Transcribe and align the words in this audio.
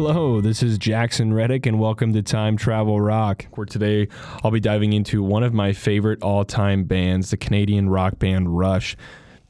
Hello, 0.00 0.40
this 0.40 0.62
is 0.62 0.78
Jackson 0.78 1.34
Reddick, 1.34 1.66
and 1.66 1.80
welcome 1.80 2.12
to 2.12 2.22
Time 2.22 2.56
Travel 2.56 3.00
Rock, 3.00 3.46
where 3.56 3.64
today 3.64 4.06
I'll 4.44 4.52
be 4.52 4.60
diving 4.60 4.92
into 4.92 5.24
one 5.24 5.42
of 5.42 5.52
my 5.52 5.72
favorite 5.72 6.22
all 6.22 6.44
time 6.44 6.84
bands, 6.84 7.32
the 7.32 7.36
Canadian 7.36 7.90
rock 7.90 8.16
band 8.20 8.56
Rush. 8.56 8.96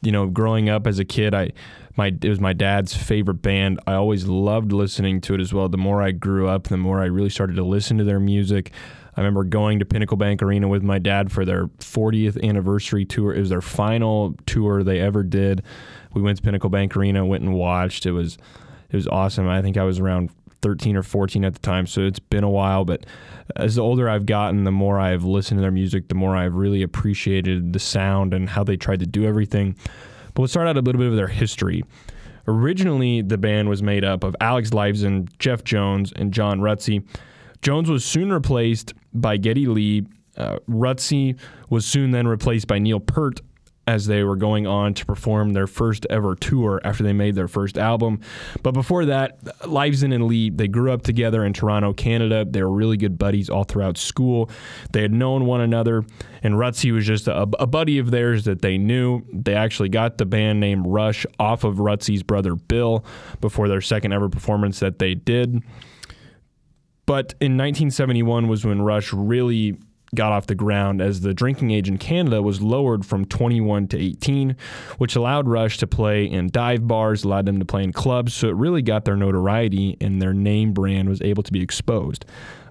You 0.00 0.11
know, 0.11 0.27
growing 0.27 0.71
up 0.71 0.87
as 0.87 0.99
a 0.99 1.05
kid, 1.05 1.35
I 1.35 1.50
my 1.99 2.07
it 2.07 2.31
was 2.31 2.41
my 2.41 2.55
dad's 2.55 2.96
favorite 2.96 3.43
band. 3.43 3.79
I 3.87 3.93
always 3.93 4.27
loved 4.27 4.73
listening 4.73 5.21
to 5.21 5.35
it 5.35 5.43
as 5.43 5.53
well. 5.53 5.69
The 5.69 5.77
more 5.77 6.00
I 6.00 6.13
grew 6.13 6.49
up, 6.49 6.69
the 6.69 6.79
more 6.79 7.03
I 7.03 7.07
really 7.09 7.29
started 7.29 7.57
to 7.57 7.62
listen 7.62 7.99
to 7.99 8.05
their 8.05 8.19
music. 8.19 8.73
I 9.19 9.21
remember 9.21 9.45
going 9.45 9.80
to 9.80 9.85
Pinnacle 9.85 10.17
Bank 10.17 10.43
Arena 10.43 10.67
with 10.67 10.83
my 10.83 10.99
dad 10.99 11.30
for 11.30 11.45
their 11.45 11.67
40th 11.67 12.43
anniversary 12.43 13.05
tour. 13.05 13.35
It 13.35 13.41
was 13.41 13.50
their 13.50 13.61
final 13.61 14.35
tour 14.46 14.83
they 14.83 14.99
ever 14.99 15.22
did. 15.25 15.63
We 16.14 16.22
went 16.22 16.39
to 16.39 16.43
Pinnacle 16.43 16.71
Bank 16.71 16.96
Arena, 16.96 17.27
went 17.27 17.44
and 17.44 17.53
watched. 17.53 18.07
It 18.07 18.13
was 18.13 18.39
it 18.91 18.96
was 18.96 19.07
awesome. 19.08 19.49
I 19.49 19.61
think 19.61 19.77
I 19.77 19.85
was 19.85 19.99
around 19.99 20.30
13 20.62 20.96
or 20.96 21.03
14 21.03 21.44
at 21.44 21.54
the 21.54 21.61
time, 21.61 21.86
so 21.86 22.03
it's 22.03 22.18
been 22.18 22.44
a 22.44 22.50
while. 22.50 22.85
But 22.85 23.07
as 23.57 23.76
the 23.76 23.82
older 23.82 24.08
I've 24.08 24.26
gotten, 24.26 24.64
the 24.64 24.72
more 24.72 24.99
I've 24.99 25.25
listened 25.25 25.58
to 25.58 25.62
their 25.62 25.71
music, 25.71 26.08
the 26.08 26.14
more 26.14 26.36
I've 26.36 26.54
really 26.54 26.82
appreciated 26.82 27.72
the 27.72 27.79
sound 27.79 28.35
and 28.35 28.49
how 28.49 28.64
they 28.64 28.76
tried 28.76 29.00
to 29.00 29.07
do 29.07 29.25
everything. 29.25 29.76
But 30.35 30.43
let's 30.43 30.52
start 30.52 30.68
out 30.68 30.76
a 30.76 30.80
little 30.80 31.00
bit 31.00 31.08
of 31.08 31.16
their 31.16 31.29
history. 31.29 31.85
Originally, 32.47 33.20
the 33.20 33.39
band 33.39 33.69
was 33.69 33.83
made 33.83 34.05
up 34.05 34.25
of 34.25 34.34
Alex 34.41 34.70
Lifeson, 34.70 35.28
Jeff 35.39 35.64
Jones, 35.64 36.12
and 36.16 36.33
John 36.33 36.61
Rutsey. 36.61 37.05
Jones 37.61 37.91
was 37.91 38.05
soon 38.05 38.33
replaced 38.33 38.94
by 39.12 39.36
Geddy 39.36 39.66
Lee. 39.66 40.06
Uh, 40.36 40.58
Rutsey 40.69 41.38
was 41.69 41.84
soon 41.84 42.12
then 42.12 42.27
replaced 42.27 42.66
by 42.66 42.78
Neil 42.78 43.00
Peart, 43.00 43.41
as 43.89 44.05
they 44.05 44.23
were 44.23 44.37
going 44.37 44.67
on 44.67 44.92
to 44.92 45.06
perform 45.06 45.55
their 45.55 45.67
first 45.67 46.06
ever 46.11 46.34
tour 46.34 46.78
after 46.84 47.03
they 47.03 47.14
made 47.14 47.34
their 47.34 47.48
first 47.48 47.78
album. 47.78 48.20
But 48.62 48.72
before 48.72 49.06
that, 49.06 49.42
Lifeson 49.62 50.14
and 50.14 50.27
Lee, 50.27 50.50
they 50.50 50.69
grew 50.69 50.92
up 50.92 51.00
together 51.00 51.42
in 51.42 51.55
Toronto, 51.55 51.95
Canada. 51.95 52.45
They 52.45 52.62
were 52.62 52.70
really 52.70 52.98
good 52.98 53.17
buddies 53.17 53.48
all 53.48 53.64
throughout 53.64 53.97
school. 53.97 54.50
They 54.92 55.00
had 55.00 55.14
known 55.14 55.47
one 55.47 55.62
another, 55.62 56.05
and 56.42 56.56
Rutsey 56.56 56.92
was 56.92 57.06
just 57.06 57.28
a, 57.28 57.41
a 57.58 57.67
buddy 57.67 57.98
of 57.98 58.11
theirs 58.11 58.45
that 58.45 58.61
they 58.61 58.77
knew. 58.77 59.22
They 59.33 59.55
actually 59.55 59.89
got 59.89 60.19
the 60.19 60.27
band 60.27 60.61
name 60.61 60.86
Rush 60.86 61.25
off 61.39 61.64
of 61.64 61.77
Rutsey's 61.77 62.23
brother 62.23 62.56
Bill 62.56 63.06
before 63.41 63.69
their 63.69 63.80
second 63.80 64.12
ever 64.12 64.28
performance 64.28 64.80
that 64.80 64.98
they 64.98 65.14
did. 65.14 65.62
But 67.06 67.33
in 67.41 67.56
1971 67.56 68.48
was 68.48 68.67
when 68.67 68.83
Rush 68.83 69.14
really 69.14 69.78
got 70.14 70.33
off 70.33 70.47
the 70.47 70.55
ground 70.55 71.03
as 71.03 71.20
the 71.20 71.34
drinking 71.34 71.70
age 71.70 71.89
in 71.89 71.98
Canada 71.98 72.42
was 72.42 72.62
lowered 72.62 73.05
from 73.05 73.25
21 73.25 73.89
to 73.89 73.98
18, 73.98 74.56
which 74.98 75.17
allowed 75.17 75.48
Rush 75.48 75.78
to 75.78 75.87
play 75.87 76.25
in 76.25 76.48
dive 76.48 76.87
bars, 76.87 77.25
allowed 77.25 77.47
them 77.47 77.59
to 77.59 77.64
play 77.64 77.84
in 77.84 77.92
clubs, 77.92 78.34
so 78.34 78.48
it 78.48 78.55
really 78.56 78.83
got 78.83 79.05
their 79.05 79.17
notoriety 79.17 79.97
and 80.01 80.20
their 80.20 80.33
name 80.33 80.73
brand 80.73 81.09
was 81.09 81.20
able 81.23 81.42
to 81.42 81.53
be 81.53 81.62
exposed. 81.62 82.25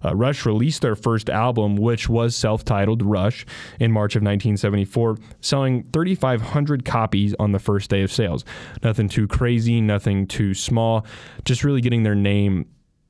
Uh, 0.04 0.16
Rush 0.16 0.46
released 0.46 0.82
their 0.82 0.96
first 0.96 1.30
album, 1.30 1.76
which 1.76 2.08
was 2.08 2.36
self 2.36 2.64
titled 2.64 3.02
Rush, 3.04 3.46
in 3.80 3.92
March 3.92 4.16
of 4.16 4.22
1974, 4.22 5.18
selling 5.42 5.84
3,500 5.94 6.86
copies 6.86 7.36
on 7.40 7.52
the 7.52 7.60
first 7.60 7.90
day 7.90 8.04
of 8.04 8.12
sales. 8.12 8.46
Nothing 8.84 9.10
too 9.10 9.28
crazy, 9.28 9.82
nothing 9.82 10.28
too 10.28 10.54
small, 10.54 11.06
just 11.46 11.64
really 11.64 11.82
getting 11.82 12.04
their 12.04 12.16
name, 12.16 12.68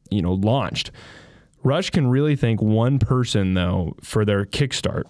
you 0.09 0.21
know, 0.21 0.33
launched. 0.33 0.91
Rush 1.63 1.89
can 1.89 2.07
really 2.07 2.35
thank 2.35 2.61
one 2.61 2.99
person, 2.99 3.53
though, 3.53 3.95
for 4.01 4.23
their 4.25 4.45
kickstart. 4.45 5.03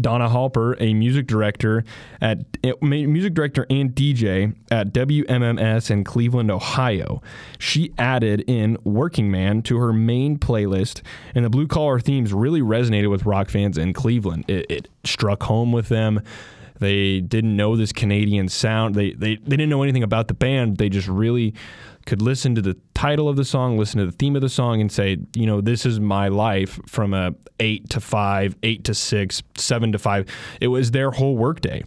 Donna 0.00 0.28
Halper, 0.28 0.76
a 0.80 0.94
music 0.94 1.26
director 1.26 1.84
at 2.20 2.38
eh, 2.62 2.72
music 2.80 3.34
director 3.34 3.66
and 3.68 3.94
DJ 3.94 4.54
at 4.70 4.92
WMMS 4.92 5.90
in 5.90 6.04
Cleveland, 6.04 6.50
Ohio. 6.50 7.22
She 7.58 7.92
added 7.98 8.44
in 8.46 8.78
Working 8.84 9.30
Man 9.30 9.62
to 9.62 9.76
her 9.78 9.92
main 9.92 10.38
playlist, 10.38 11.02
and 11.34 11.44
the 11.44 11.50
blue 11.50 11.66
collar 11.66 12.00
themes 12.00 12.32
really 12.32 12.60
resonated 12.60 13.10
with 13.10 13.26
rock 13.26 13.50
fans 13.50 13.76
in 13.76 13.92
Cleveland. 13.92 14.44
It, 14.48 14.66
it 14.70 14.88
struck 15.04 15.42
home 15.42 15.72
with 15.72 15.88
them. 15.88 16.22
They 16.80 17.20
didn't 17.20 17.56
know 17.56 17.76
this 17.76 17.92
Canadian 17.92 18.48
sound. 18.48 18.94
They, 18.94 19.12
they 19.12 19.36
they 19.36 19.56
didn't 19.56 19.68
know 19.68 19.82
anything 19.82 20.02
about 20.02 20.28
the 20.28 20.34
band. 20.34 20.78
They 20.78 20.88
just 20.88 21.08
really 21.08 21.54
could 22.06 22.22
listen 22.22 22.54
to 22.54 22.62
the 22.62 22.76
title 22.94 23.28
of 23.28 23.36
the 23.36 23.44
song, 23.44 23.78
listen 23.78 24.00
to 24.00 24.06
the 24.06 24.12
theme 24.12 24.36
of 24.36 24.42
the 24.42 24.48
song, 24.48 24.80
and 24.80 24.90
say, 24.90 25.18
you 25.34 25.46
know, 25.46 25.60
this 25.60 25.86
is 25.86 26.00
my 26.00 26.28
life 26.28 26.78
from 26.86 27.14
a 27.14 27.34
eight 27.60 27.88
to 27.90 28.00
five, 28.00 28.56
eight 28.62 28.84
to 28.84 28.94
six, 28.94 29.42
seven 29.56 29.92
to 29.92 29.98
five. 29.98 30.28
It 30.60 30.68
was 30.68 30.90
their 30.90 31.10
whole 31.10 31.36
workday. 31.36 31.84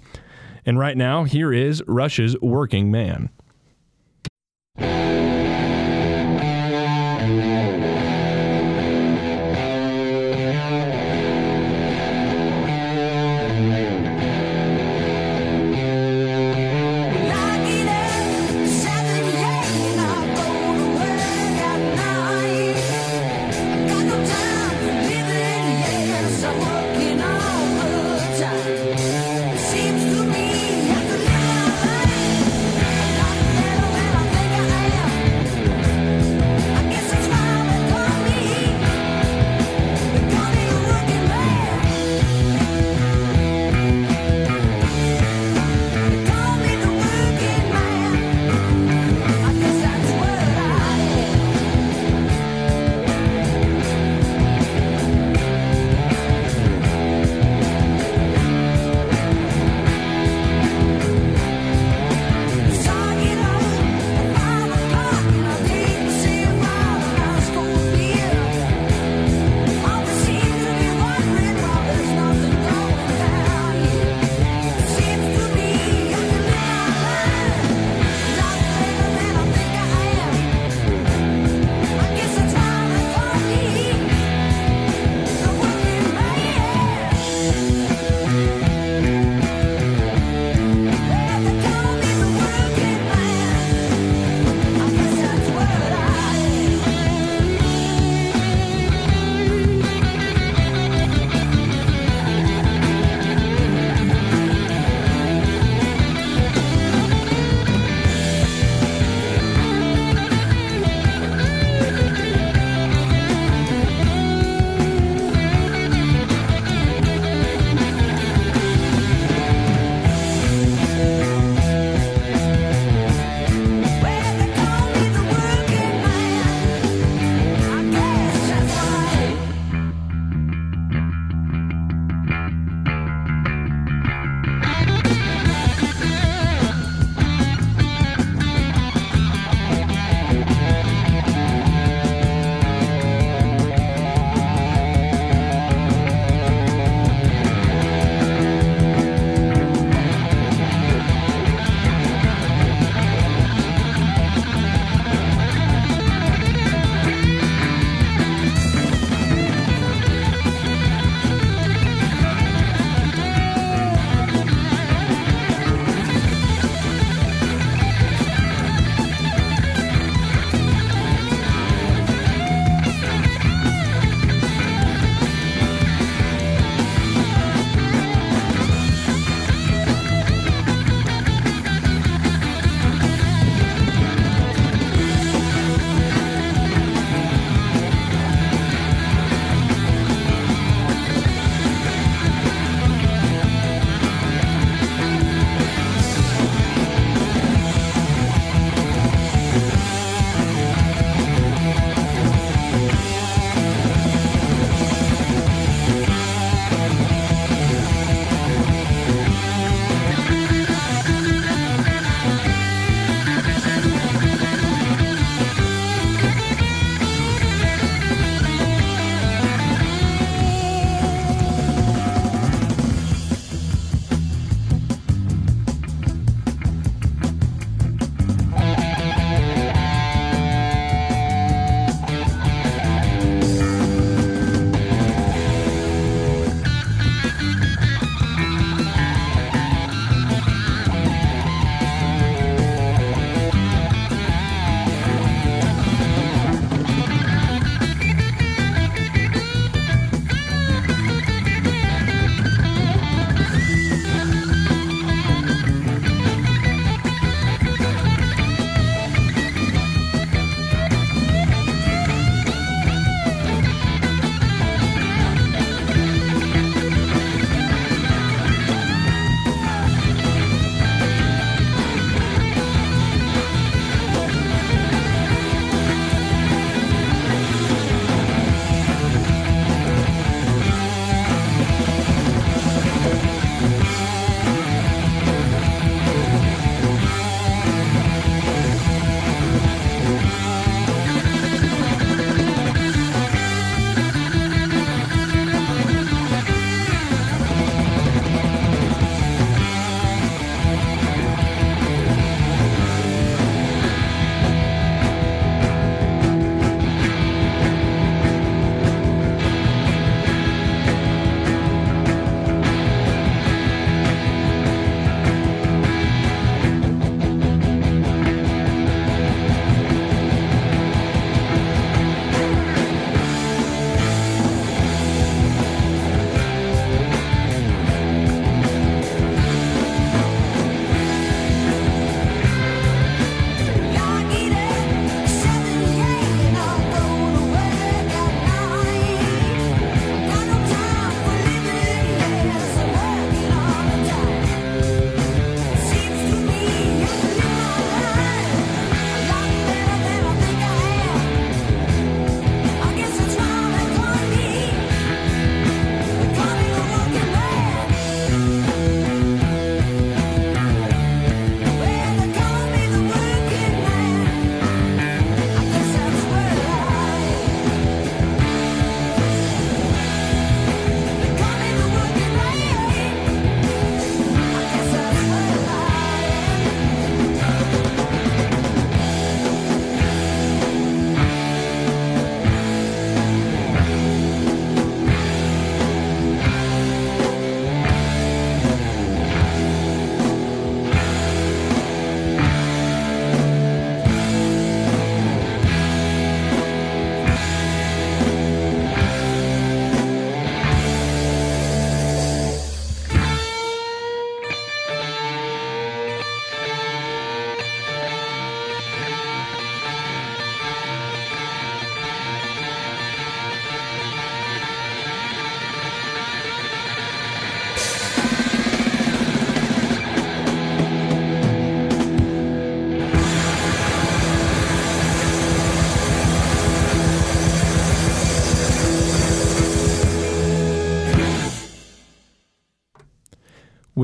And 0.66 0.77
right 0.77 0.97
now, 0.97 1.23
here 1.23 1.53
is 1.53 1.81
Rush's 1.88 2.39
Working 2.41 2.91
Man. 2.91 3.29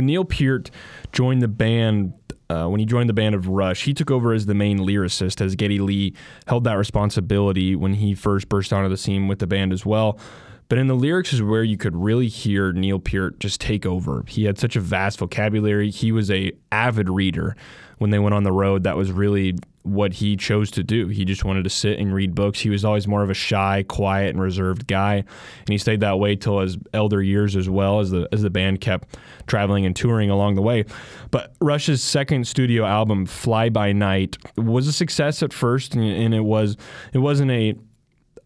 When 0.03 0.07
Neil 0.07 0.25
Peart 0.25 0.69
joined 1.13 1.41
the 1.41 1.47
band, 1.47 2.13
uh, 2.49 2.67
when 2.67 2.79
he 2.79 2.85
joined 2.85 3.07
the 3.07 3.13
band 3.13 3.35
of 3.35 3.47
Rush, 3.47 3.85
he 3.85 3.93
took 3.93 4.11
over 4.11 4.33
as 4.33 4.45
the 4.45 4.53
main 4.53 4.79
lyricist, 4.79 5.39
as 5.39 5.55
Geddy 5.55 5.79
Lee 5.79 6.13
held 6.45 6.65
that 6.65 6.73
responsibility 6.73 7.75
when 7.75 7.93
he 7.93 8.13
first 8.13 8.49
burst 8.49 8.73
onto 8.73 8.89
the 8.89 8.97
scene 8.97 9.29
with 9.29 9.39
the 9.39 9.47
band 9.47 9.71
as 9.71 9.85
well. 9.85 10.19
But 10.67 10.77
in 10.77 10.87
the 10.87 10.95
lyrics 10.95 11.31
is 11.31 11.41
where 11.41 11.63
you 11.63 11.77
could 11.77 11.95
really 11.95 12.27
hear 12.27 12.73
Neil 12.73 12.99
Peart 12.99 13.39
just 13.39 13.61
take 13.61 13.85
over. 13.85 14.25
He 14.27 14.43
had 14.43 14.57
such 14.57 14.75
a 14.75 14.81
vast 14.81 15.19
vocabulary. 15.19 15.89
He 15.89 16.11
was 16.11 16.29
a 16.29 16.51
avid 16.71 17.09
reader. 17.09 17.55
When 18.03 18.09
they 18.09 18.19
went 18.19 18.35
on 18.35 18.43
the 18.43 18.51
road, 18.51 18.83
that 18.83 18.97
was 18.97 19.13
really 19.13 19.55
what 19.83 20.11
he 20.11 20.35
chose 20.35 20.69
to 20.71 20.83
do. 20.83 21.07
He 21.07 21.23
just 21.23 21.45
wanted 21.45 21.63
to 21.63 21.69
sit 21.69 21.99
and 21.99 22.13
read 22.13 22.35
books. 22.35 22.59
He 22.59 22.69
was 22.69 22.83
always 22.83 23.07
more 23.07 23.23
of 23.23 23.29
a 23.29 23.33
shy, 23.33 23.85
quiet, 23.87 24.31
and 24.31 24.41
reserved 24.41 24.87
guy, 24.87 25.15
and 25.15 25.69
he 25.69 25.77
stayed 25.77 26.01
that 26.01 26.19
way 26.19 26.35
till 26.35 26.59
his 26.59 26.77
elder 26.93 27.23
years 27.23 27.55
as 27.55 27.69
well 27.69 28.01
as 28.01 28.11
the 28.11 28.27
as 28.33 28.41
the 28.41 28.49
band 28.49 28.81
kept 28.81 29.15
traveling 29.47 29.85
and 29.85 29.95
touring 29.95 30.29
along 30.29 30.55
the 30.55 30.61
way. 30.61 30.83
But 31.31 31.53
Rush's 31.61 32.03
second 32.03 32.45
studio 32.45 32.83
album, 32.83 33.25
Fly 33.25 33.69
By 33.69 33.93
Night, 33.93 34.37
was 34.57 34.85
a 34.89 34.91
success 34.91 35.41
at 35.41 35.53
first, 35.53 35.95
and 35.95 36.33
it 36.33 36.43
was 36.43 36.75
it 37.13 37.19
wasn't 37.19 37.51
a 37.51 37.75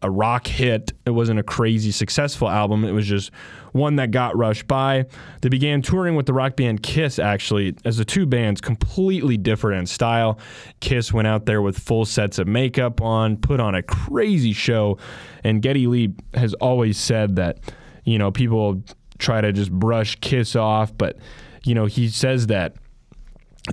a 0.04 0.12
rock 0.12 0.46
hit. 0.46 0.94
It 1.08 1.10
wasn't 1.10 1.40
a 1.40 1.44
crazy 1.44 1.90
successful 1.90 2.48
album. 2.48 2.84
It 2.84 2.92
was 2.92 3.08
just 3.08 3.32
one 3.78 3.96
that 3.98 4.12
got 4.12 4.36
rushed 4.36 4.68
by. 4.68 5.06
They 5.42 5.50
began 5.50 5.82
touring 5.82 6.16
with 6.16 6.26
the 6.26 6.34
rock 6.34 6.56
band 6.56 6.84
Kiss, 6.84 7.20
actually, 7.20 7.76
as 7.86 7.98
the 7.98 8.06
two 8.06 8.26
bands 8.26 8.60
completely 8.60 9.38
different 9.38 9.80
in 9.80 9.86
style. 9.86 10.40
Kiss 10.80 11.14
went 11.14 11.28
out 11.28 11.46
there 11.46 11.62
with 11.62 11.80
full 11.80 12.06
sets 12.06 12.40
of 12.40 12.48
makeup 12.48 13.02
on, 13.02 13.38
put 13.38 13.60
on 13.60 13.76
a 13.76 13.84
crazy 13.84 14.54
show. 14.54 14.98
And 15.44 15.62
Geddy 15.62 15.88
Lee 15.88 16.14
has 16.34 16.54
always 16.56 16.98
said 16.98 17.38
that, 17.38 17.60
you 18.04 18.18
know, 18.18 18.32
people 18.32 18.84
try 19.18 19.42
to 19.42 19.54
just 19.54 19.72
brush 19.72 20.16
Kiss 20.22 20.56
off, 20.56 20.96
but, 20.98 21.18
you 21.64 21.74
know, 21.74 21.86
he 21.86 22.10
says 22.10 22.48
that 22.48 22.76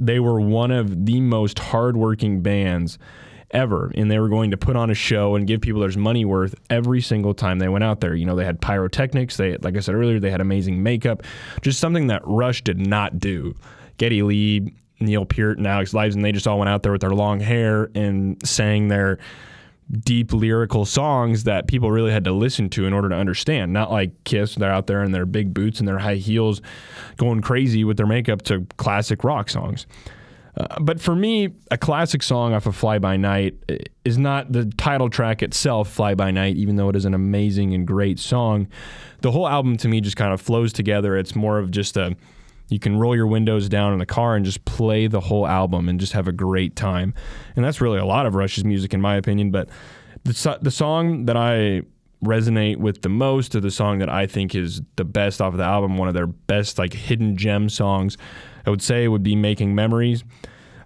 they 0.01 0.19
were 0.19 0.41
one 0.41 0.71
of 0.71 1.07
the 1.07 1.21
most 1.21 1.59
hardworking 1.59 2.41
bands 2.43 2.99
ever. 3.55 3.93
And 3.95 4.11
they 4.11 4.19
were 4.19 4.29
going 4.29 4.51
to 4.51 4.57
put 4.57 4.77
on 4.77 4.91
a 4.91 4.95
show 4.95 5.37
and 5.37 5.47
give 5.47 5.61
people 5.61 5.81
their 5.81 5.99
money 5.99 6.25
worth 6.25 6.55
every 6.69 7.01
single 7.01 7.33
time 7.33 7.59
they 7.59 7.69
went 7.69 7.85
out 7.85 8.01
there. 8.01 8.15
You 8.15 8.27
know, 8.27 8.37
they 8.37 8.45
had 8.45 8.61
pyrotechnics. 8.61 9.37
They, 9.37 9.57
like 9.59 9.77
I 9.77 9.81
said 9.81 9.95
earlier, 9.95 10.21
they 10.21 10.31
had 10.31 10.41
amazing 10.41 10.83
makeup. 10.83 11.23
Just 11.63 11.79
something 11.81 12.09
that 12.09 12.23
Rush 12.25 12.63
did 12.63 12.79
not 12.79 13.19
do. 13.19 13.55
Geddy 13.97 14.23
Lee, 14.23 14.75
Neil 15.01 15.25
Peart, 15.25 15.59
and 15.59 15.67
Alex 15.67 15.93
Lifeson 15.93 16.23
they 16.23 16.33
just 16.33 16.47
all 16.47 16.59
went 16.59 16.69
out 16.69 16.83
there 16.83 16.93
with 16.93 17.01
their 17.01 17.15
long 17.15 17.41
hair 17.41 17.91
and 17.95 18.37
sang 18.47 18.89
their 18.89 19.19
deep 19.91 20.33
lyrical 20.33 20.85
songs 20.85 21.45
that 21.45 21.67
people 21.67 21.91
really 21.91 22.11
had 22.11 22.25
to 22.25 22.33
listen 22.33 22.71
to 22.71 22.87
in 22.87 22.93
order 22.93 23.09
to 23.09 23.15
understand. 23.15 23.73
Not 23.73 23.93
like 23.93 24.13
Kiss, 24.25 24.55
they're 24.55 24.73
out 24.73 24.87
there 24.87 25.03
in 25.03 25.13
their 25.13 25.27
big 25.27 25.53
boots 25.53 25.79
and 25.79 25.87
their 25.87 25.99
high 25.99 26.15
heels 26.17 26.63
going 27.17 27.43
crazy 27.43 27.85
with 27.85 27.97
their 27.97 28.07
makeup 28.07 28.43
to 28.43 28.67
classic 28.77 29.25
rock 29.25 29.51
songs. 29.51 29.87
Uh, 30.57 30.81
but 30.81 31.01
for 31.01 31.17
me, 31.17 31.51
a 31.71 31.79
classic 31.79 32.23
song 32.23 32.53
off 32.53 32.67
of 32.67 32.77
Fly 32.77 32.99
By 32.99 33.17
Night 33.17 33.55
is 34.05 34.19
not 34.19 34.53
the 34.53 34.67
title 34.77 35.11
track 35.11 35.43
itself, 35.43 35.89
Fly 35.91 36.15
By 36.15 36.31
Night, 36.31 36.57
even 36.57 36.77
though 36.77 36.89
it 36.89 36.97
is 36.97 37.05
an 37.05 37.15
amazing 37.15 37.75
and 37.75 37.87
great 37.87 38.19
song. 38.19 38.69
The 39.23 39.33
whole 39.33 39.49
album 39.49 39.77
to 39.79 39.89
me 39.89 40.01
just 40.01 40.17
kind 40.17 40.33
of 40.33 40.41
flows 40.41 40.73
together. 40.73 41.17
It's 41.17 41.35
more 41.35 41.59
of 41.59 41.71
just 41.71 41.97
a 41.97 42.17
you 42.69 42.79
can 42.79 42.99
roll 42.99 43.15
your 43.15 43.27
windows 43.27 43.69
down 43.69 43.93
in 43.93 43.99
the 43.99 44.07
car 44.07 44.37
and 44.37 44.45
just 44.45 44.65
play 44.65 45.07
the 45.07 45.21
whole 45.21 45.47
album 45.47 45.89
and 45.89 46.01
just 46.01 46.13
have 46.13 46.27
a 46.27 46.33
great 46.33 46.77
time. 46.77 47.15
And 47.57 47.65
that's 47.65 47.81
really 47.81 47.99
a 47.99 48.07
lot 48.07 48.27
of 48.27 48.35
Rush's 48.35 48.65
music, 48.65 48.95
in 48.95 49.01
my 49.01 49.17
opinion. 49.17 49.51
But 49.51 49.69
the, 50.25 50.59
the 50.63 50.71
song 50.71 51.27
that 51.27 51.37
I 51.37 51.83
resonate 52.25 52.79
with 52.79 53.03
the 53.03 53.11
most, 53.11 53.55
or 53.55 53.61
the 53.61 53.71
song 53.71 53.99
that 53.99 54.09
I 54.09 54.27
think 54.27 54.55
is 54.55 54.81
the 54.97 55.05
best 55.05 55.43
off 55.43 55.53
of 55.53 55.59
the 55.59 55.65
album, 55.65 55.99
one 55.99 56.09
of 56.09 56.15
their 56.15 56.27
best 56.27 56.79
like 56.79 56.95
hidden 56.95 57.37
gem 57.37 57.69
songs, 57.69 58.17
I 58.67 58.71
would 58.71 58.83
say 58.83 59.09
would 59.09 59.23
be 59.23 59.37
Making 59.37 59.75
Memories. 59.75 60.25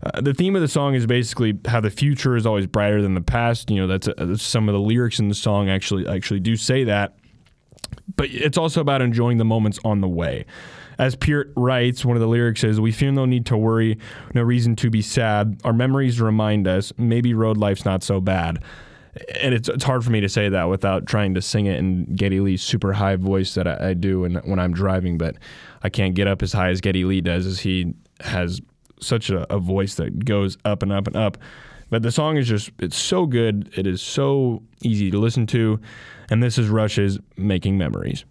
Uh, 0.02 0.20
the 0.20 0.34
theme 0.34 0.54
of 0.54 0.62
the 0.62 0.68
song 0.68 0.94
is 0.94 1.06
basically 1.06 1.58
how 1.66 1.80
the 1.80 1.90
future 1.90 2.36
is 2.36 2.46
always 2.46 2.66
brighter 2.66 3.02
than 3.02 3.14
the 3.14 3.20
past. 3.20 3.70
You 3.70 3.80
know, 3.80 3.86
that's, 3.86 4.06
a, 4.06 4.14
that's 4.16 4.42
some 4.42 4.68
of 4.68 4.72
the 4.72 4.80
lyrics 4.80 5.18
in 5.18 5.28
the 5.28 5.34
song 5.34 5.68
actually 5.68 6.06
actually 6.06 6.40
do 6.40 6.56
say 6.56 6.84
that. 6.84 7.16
But 8.16 8.30
it's 8.30 8.58
also 8.58 8.80
about 8.80 9.02
enjoying 9.02 9.38
the 9.38 9.44
moments 9.44 9.78
on 9.84 10.00
the 10.00 10.08
way. 10.08 10.46
As 10.98 11.14
Peart 11.14 11.52
writes, 11.56 12.04
one 12.04 12.16
of 12.16 12.20
the 12.20 12.28
lyrics 12.28 12.64
is, 12.64 12.80
We 12.80 12.92
feel 12.92 13.12
no 13.12 13.24
need 13.24 13.46
to 13.46 13.56
worry, 13.56 13.98
no 14.34 14.42
reason 14.42 14.76
to 14.76 14.90
be 14.90 15.02
sad. 15.02 15.60
Our 15.64 15.72
memories 15.72 16.20
remind 16.20 16.66
us 16.66 16.92
maybe 16.96 17.34
road 17.34 17.56
life's 17.56 17.84
not 17.84 18.02
so 18.02 18.20
bad. 18.20 18.62
And 19.40 19.54
it's, 19.54 19.68
it's 19.68 19.84
hard 19.84 20.04
for 20.04 20.10
me 20.10 20.20
to 20.20 20.28
say 20.28 20.48
that 20.48 20.64
without 20.64 21.06
trying 21.06 21.34
to 21.34 21.42
sing 21.42 21.66
it 21.66 21.78
in 21.78 22.14
Geddy 22.14 22.40
Lee's 22.40 22.62
super 22.62 22.92
high 22.92 23.16
voice 23.16 23.54
that 23.54 23.66
I, 23.66 23.90
I 23.90 23.94
do 23.94 24.20
when, 24.20 24.36
when 24.36 24.58
I'm 24.58 24.72
driving. 24.72 25.18
But 25.18 25.36
I 25.82 25.88
can't 25.88 26.14
get 26.14 26.26
up 26.26 26.42
as 26.42 26.52
high 26.52 26.70
as 26.70 26.80
Geddy 26.80 27.04
Lee 27.04 27.20
does, 27.20 27.46
as 27.46 27.60
he 27.60 27.94
has 28.20 28.60
such 29.00 29.30
a, 29.30 29.52
a 29.52 29.58
voice 29.58 29.94
that 29.96 30.24
goes 30.24 30.58
up 30.64 30.82
and 30.82 30.92
up 30.92 31.06
and 31.06 31.16
up. 31.16 31.38
But 31.90 32.02
the 32.02 32.12
song 32.12 32.36
is 32.36 32.48
just, 32.48 32.70
it's 32.78 32.96
so 32.96 33.26
good. 33.26 33.70
It 33.76 33.86
is 33.86 34.02
so 34.02 34.62
easy 34.82 35.10
to 35.10 35.18
listen 35.18 35.46
to. 35.48 35.80
And 36.30 36.42
this 36.42 36.58
is 36.58 36.68
Rush's 36.68 37.18
Making 37.36 37.78
Memories. 37.78 38.24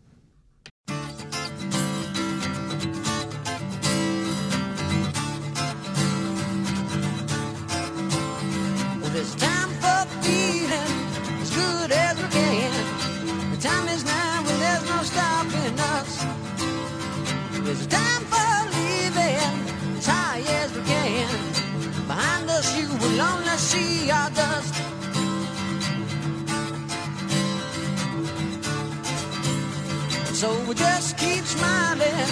So 30.38 30.54
we 30.68 30.76
just 30.76 31.18
keep 31.18 31.44
smiling, 31.46 32.30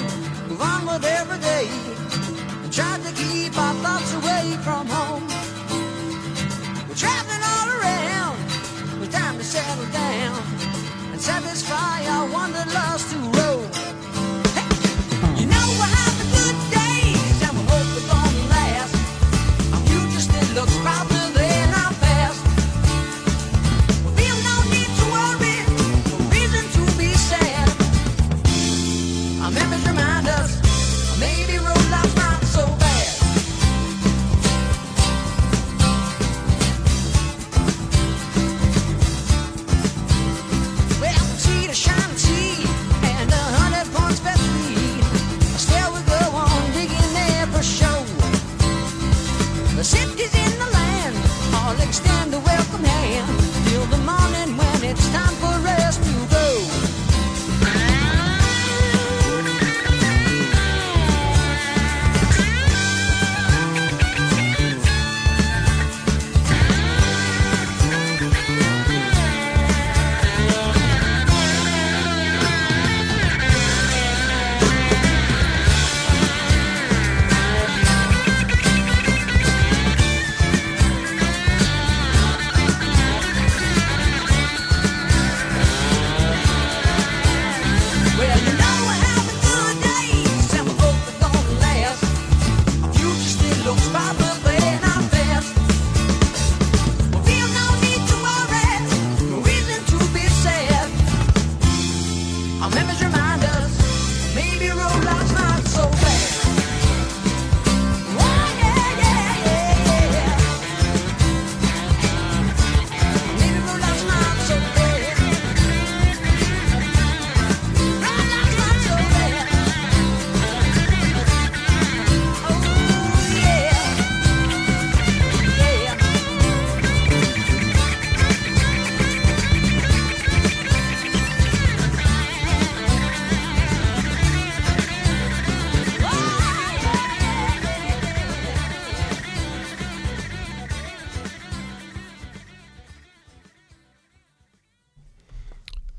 move 0.47 0.61
onward 0.61 1.03
every 1.03 1.39
day, 1.39 1.67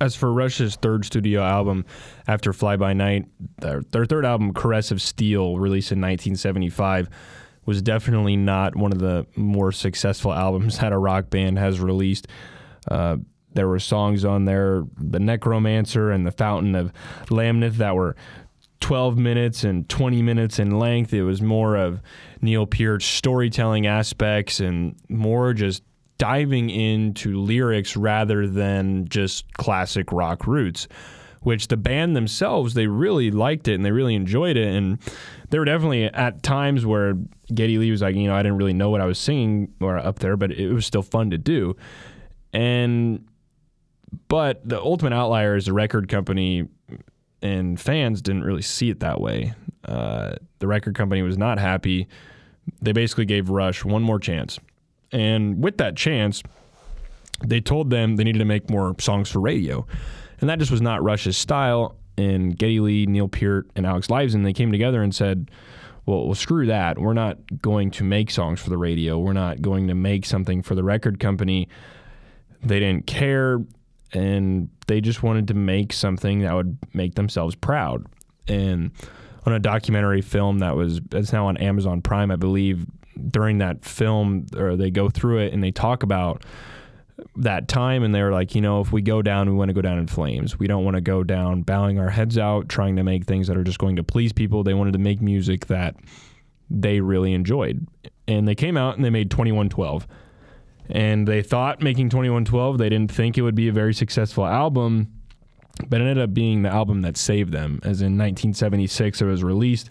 as 0.06 0.16
for 0.16 0.32
Rush's 0.32 0.76
third 0.76 1.04
studio 1.04 1.42
album 1.42 1.84
after 2.26 2.52
Fly 2.52 2.76
By 2.76 2.94
Night, 2.94 3.26
their, 3.58 3.82
their 3.90 4.06
third 4.06 4.24
album, 4.24 4.54
Caress 4.54 4.90
of 4.90 5.02
Steel, 5.02 5.58
released 5.58 5.92
in 5.92 5.98
1975, 5.98 7.10
was 7.66 7.82
definitely 7.82 8.36
not 8.36 8.76
one 8.76 8.92
of 8.92 9.00
the 9.00 9.26
more 9.36 9.72
successful 9.72 10.32
albums 10.46 10.78
that 10.78 10.92
a 10.92 10.98
rock 10.98 11.28
band 11.28 11.58
has 11.58 11.80
released. 11.80 12.28
Uh, 12.90 13.16
there 13.52 13.68
were 13.68 13.80
songs 13.80 14.24
on 14.24 14.44
there, 14.44 14.84
The 14.96 15.18
Necromancer 15.18 16.10
and 16.10 16.26
The 16.26 16.32
Fountain 16.32 16.74
of 16.74 16.92
Lamneth, 17.28 17.76
that 17.76 17.94
were 17.94 18.14
12 18.80 19.18
minutes 19.18 19.64
and 19.64 19.88
20 19.88 20.22
minutes 20.22 20.58
in 20.58 20.78
length. 20.78 21.12
It 21.12 21.22
was 21.22 21.42
more 21.42 21.76
of 21.76 22.00
Neil 22.40 22.66
Peart's 22.66 23.06
storytelling 23.06 23.86
aspects 23.86 24.60
and 24.60 24.94
more 25.08 25.54
just 25.54 25.82
diving 26.18 26.70
into 26.70 27.40
lyrics 27.40 27.96
rather 27.96 28.46
than 28.46 29.08
just 29.08 29.52
classic 29.54 30.10
rock 30.12 30.46
roots 30.46 30.88
which 31.46 31.68
the 31.68 31.76
band 31.76 32.16
themselves 32.16 32.74
they 32.74 32.88
really 32.88 33.30
liked 33.30 33.68
it 33.68 33.74
and 33.74 33.84
they 33.84 33.92
really 33.92 34.16
enjoyed 34.16 34.56
it. 34.56 34.66
And 34.66 34.98
there 35.50 35.60
were 35.60 35.64
definitely 35.64 36.06
at 36.06 36.42
times 36.42 36.84
where 36.84 37.14
Geddy 37.54 37.78
Lee 37.78 37.92
was 37.92 38.02
like 38.02 38.16
you 38.16 38.26
know 38.26 38.34
I 38.34 38.42
didn't 38.42 38.58
really 38.58 38.72
know 38.72 38.90
what 38.90 39.00
I 39.00 39.06
was 39.06 39.16
singing 39.16 39.72
or 39.80 39.96
up 39.96 40.18
there 40.18 40.36
but 40.36 40.50
it 40.50 40.72
was 40.72 40.84
still 40.84 41.02
fun 41.02 41.30
to 41.30 41.38
do. 41.38 41.76
And 42.52 43.28
but 44.26 44.68
the 44.68 44.80
ultimate 44.80 45.12
outlier 45.12 45.54
is 45.54 45.66
the 45.66 45.72
record 45.72 46.08
company 46.08 46.66
and 47.42 47.80
fans 47.80 48.22
didn't 48.22 48.42
really 48.42 48.62
see 48.62 48.90
it 48.90 48.98
that 48.98 49.20
way. 49.20 49.54
Uh, 49.84 50.34
the 50.58 50.66
record 50.66 50.96
company 50.96 51.22
was 51.22 51.38
not 51.38 51.60
happy. 51.60 52.08
They 52.82 52.90
basically 52.90 53.24
gave 53.24 53.50
Rush 53.50 53.84
one 53.84 54.02
more 54.02 54.18
chance 54.18 54.58
and 55.12 55.62
with 55.62 55.78
that 55.78 55.96
chance, 55.96 56.42
they 57.44 57.60
told 57.60 57.90
them 57.90 58.16
they 58.16 58.24
needed 58.24 58.38
to 58.38 58.44
make 58.44 58.70
more 58.70 58.94
songs 58.98 59.30
for 59.30 59.40
radio. 59.40 59.86
And 60.40 60.50
that 60.50 60.58
just 60.58 60.70
was 60.70 60.82
not 60.82 61.02
Rush's 61.02 61.36
style. 61.36 61.96
And 62.18 62.56
Geddy 62.58 62.80
Lee, 62.80 63.06
Neil 63.06 63.28
Peart, 63.28 63.70
and 63.76 63.86
Alex 63.86 64.06
Lifeson, 64.08 64.42
they 64.42 64.54
came 64.54 64.72
together 64.72 65.02
and 65.02 65.14
said, 65.14 65.50
well, 66.06 66.26
well, 66.26 66.34
screw 66.34 66.66
that. 66.66 66.98
We're 66.98 67.14
not 67.14 67.38
going 67.60 67.90
to 67.92 68.04
make 68.04 68.30
songs 68.30 68.60
for 68.60 68.70
the 68.70 68.78
radio. 68.78 69.18
We're 69.18 69.32
not 69.32 69.60
going 69.60 69.88
to 69.88 69.94
make 69.94 70.24
something 70.24 70.62
for 70.62 70.74
the 70.74 70.84
record 70.84 71.20
company. 71.20 71.68
They 72.62 72.80
didn't 72.80 73.06
care. 73.06 73.58
And 74.12 74.70
they 74.86 75.00
just 75.00 75.22
wanted 75.22 75.48
to 75.48 75.54
make 75.54 75.92
something 75.92 76.40
that 76.40 76.54
would 76.54 76.78
make 76.94 77.16
themselves 77.16 77.54
proud. 77.54 78.06
And 78.48 78.92
on 79.44 79.52
a 79.52 79.58
documentary 79.58 80.22
film 80.22 80.60
that 80.60 80.76
was, 80.76 81.00
it's 81.12 81.32
now 81.32 81.48
on 81.48 81.56
Amazon 81.56 82.00
Prime, 82.00 82.30
I 82.30 82.36
believe, 82.36 82.86
during 83.30 83.58
that 83.58 83.84
film, 83.84 84.46
or 84.56 84.76
they 84.76 84.90
go 84.90 85.08
through 85.08 85.38
it 85.38 85.52
and 85.52 85.62
they 85.62 85.70
talk 85.70 86.02
about 86.02 86.44
that 87.36 87.68
time 87.68 88.02
and 88.02 88.14
they're 88.14 88.32
like, 88.32 88.54
you 88.54 88.60
know, 88.60 88.80
if 88.80 88.92
we 88.92 89.02
go 89.02 89.22
down, 89.22 89.48
we 89.48 89.56
want 89.56 89.68
to 89.68 89.74
go 89.74 89.82
down 89.82 89.98
in 89.98 90.06
flames. 90.06 90.58
We 90.58 90.66
don't 90.66 90.84
want 90.84 90.96
to 90.96 91.00
go 91.00 91.24
down 91.24 91.62
bowing 91.62 91.98
our 91.98 92.10
heads 92.10 92.36
out, 92.36 92.68
trying 92.68 92.96
to 92.96 93.02
make 93.02 93.24
things 93.24 93.48
that 93.48 93.56
are 93.56 93.64
just 93.64 93.78
going 93.78 93.96
to 93.96 94.04
please 94.04 94.32
people. 94.32 94.62
They 94.62 94.74
wanted 94.74 94.92
to 94.92 94.98
make 94.98 95.20
music 95.20 95.66
that 95.66 95.96
they 96.68 97.00
really 97.00 97.32
enjoyed. 97.32 97.86
And 98.28 98.46
they 98.46 98.54
came 98.54 98.76
out 98.76 98.96
and 98.96 99.04
they 99.04 99.10
made 99.10 99.30
2112. 99.30 100.06
And 100.88 101.26
they 101.26 101.42
thought 101.42 101.82
making 101.82 102.10
2112, 102.10 102.78
they 102.78 102.88
didn't 102.88 103.10
think 103.10 103.38
it 103.38 103.42
would 103.42 103.54
be 103.54 103.68
a 103.68 103.72
very 103.72 103.94
successful 103.94 104.46
album, 104.46 105.12
but 105.88 106.00
it 106.00 106.04
ended 106.04 106.22
up 106.22 106.32
being 106.32 106.62
the 106.62 106.70
album 106.70 107.02
that 107.02 107.16
saved 107.16 107.52
them. 107.52 107.80
As 107.82 108.02
in 108.02 108.16
1976, 108.18 109.20
it 109.20 109.24
was 109.24 109.42
released 109.42 109.90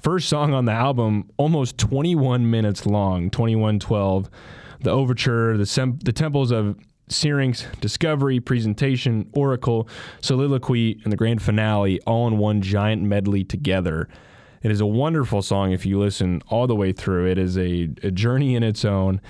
First 0.00 0.28
song 0.28 0.54
on 0.54 0.64
the 0.64 0.72
album, 0.72 1.28
almost 1.36 1.76
21 1.78 2.48
minutes 2.48 2.86
long, 2.86 3.30
2112. 3.30 4.30
The 4.80 4.90
overture, 4.90 5.56
the, 5.56 5.66
sem- 5.66 5.98
the 6.04 6.12
temples 6.12 6.52
of 6.52 6.78
Syrinx, 7.08 7.66
Discovery, 7.80 8.38
Presentation, 8.38 9.28
Oracle, 9.32 9.88
Soliloquy, 10.20 11.00
and 11.02 11.12
the 11.12 11.16
grand 11.16 11.42
finale 11.42 12.00
all 12.02 12.28
in 12.28 12.38
one 12.38 12.62
giant 12.62 13.02
medley 13.02 13.42
together. 13.42 14.08
It 14.62 14.70
is 14.70 14.80
a 14.80 14.86
wonderful 14.86 15.42
song 15.42 15.72
if 15.72 15.84
you 15.84 15.98
listen 15.98 16.42
all 16.48 16.66
the 16.68 16.76
way 16.76 16.92
through. 16.92 17.28
It 17.28 17.38
is 17.38 17.56
a, 17.58 17.88
a 18.02 18.10
journey 18.12 18.54
in 18.54 18.62
its 18.62 18.84
own. 18.84 19.20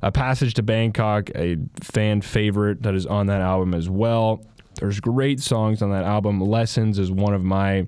A 0.00 0.12
Passage 0.12 0.54
to 0.54 0.62
Bangkok, 0.62 1.30
a 1.34 1.56
fan 1.82 2.20
favorite 2.20 2.82
that 2.82 2.94
is 2.94 3.06
on 3.06 3.26
that 3.26 3.40
album 3.40 3.74
as 3.74 3.88
well. 3.88 4.44
There's 4.80 5.00
great 5.00 5.40
songs 5.40 5.82
on 5.82 5.90
that 5.90 6.04
album. 6.04 6.40
Lessons 6.40 6.98
is 6.98 7.10
one 7.10 7.34
of 7.34 7.42
my 7.42 7.86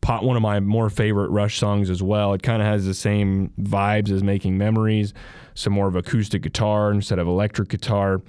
pot, 0.00 0.24
one 0.24 0.36
of 0.36 0.42
my 0.42 0.60
more 0.60 0.90
favorite 0.90 1.30
Rush 1.30 1.58
songs 1.58 1.90
as 1.90 2.02
well. 2.02 2.32
It 2.32 2.42
kind 2.42 2.62
of 2.62 2.68
has 2.68 2.86
the 2.86 2.94
same 2.94 3.52
vibes 3.60 4.10
as 4.10 4.22
Making 4.22 4.58
Memories, 4.58 5.12
some 5.54 5.72
more 5.72 5.88
of 5.88 5.96
acoustic 5.96 6.42
guitar 6.42 6.90
instead 6.90 7.18
of 7.18 7.26
electric 7.26 7.68
guitar. 7.68 8.22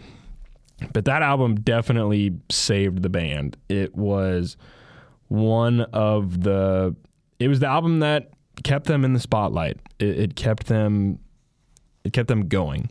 But 0.93 1.05
that 1.05 1.21
album 1.21 1.55
definitely 1.55 2.39
saved 2.49 3.03
the 3.03 3.09
band. 3.09 3.57
It 3.69 3.95
was 3.95 4.57
one 5.27 5.81
of 5.81 6.41
the. 6.43 6.95
It 7.39 7.47
was 7.47 7.59
the 7.59 7.67
album 7.67 7.99
that 7.99 8.31
kept 8.63 8.87
them 8.87 9.05
in 9.05 9.13
the 9.13 9.19
spotlight. 9.19 9.77
It, 9.99 10.19
it 10.19 10.35
kept 10.35 10.67
them. 10.67 11.19
It 12.03 12.13
kept 12.13 12.27
them 12.27 12.47
going. 12.47 12.89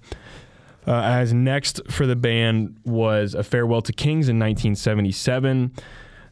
Uh, 0.87 1.03
as 1.03 1.33
next 1.33 1.81
for 1.91 2.07
the 2.07 2.17
band 2.17 2.79
was 2.85 3.35
a 3.35 3.43
farewell 3.43 3.83
to 3.83 3.93
Kings 3.93 4.29
in 4.29 4.39
1977. 4.39 5.73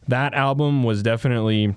That 0.07 0.33
album 0.33 0.83
was 0.83 1.03
definitely 1.03 1.75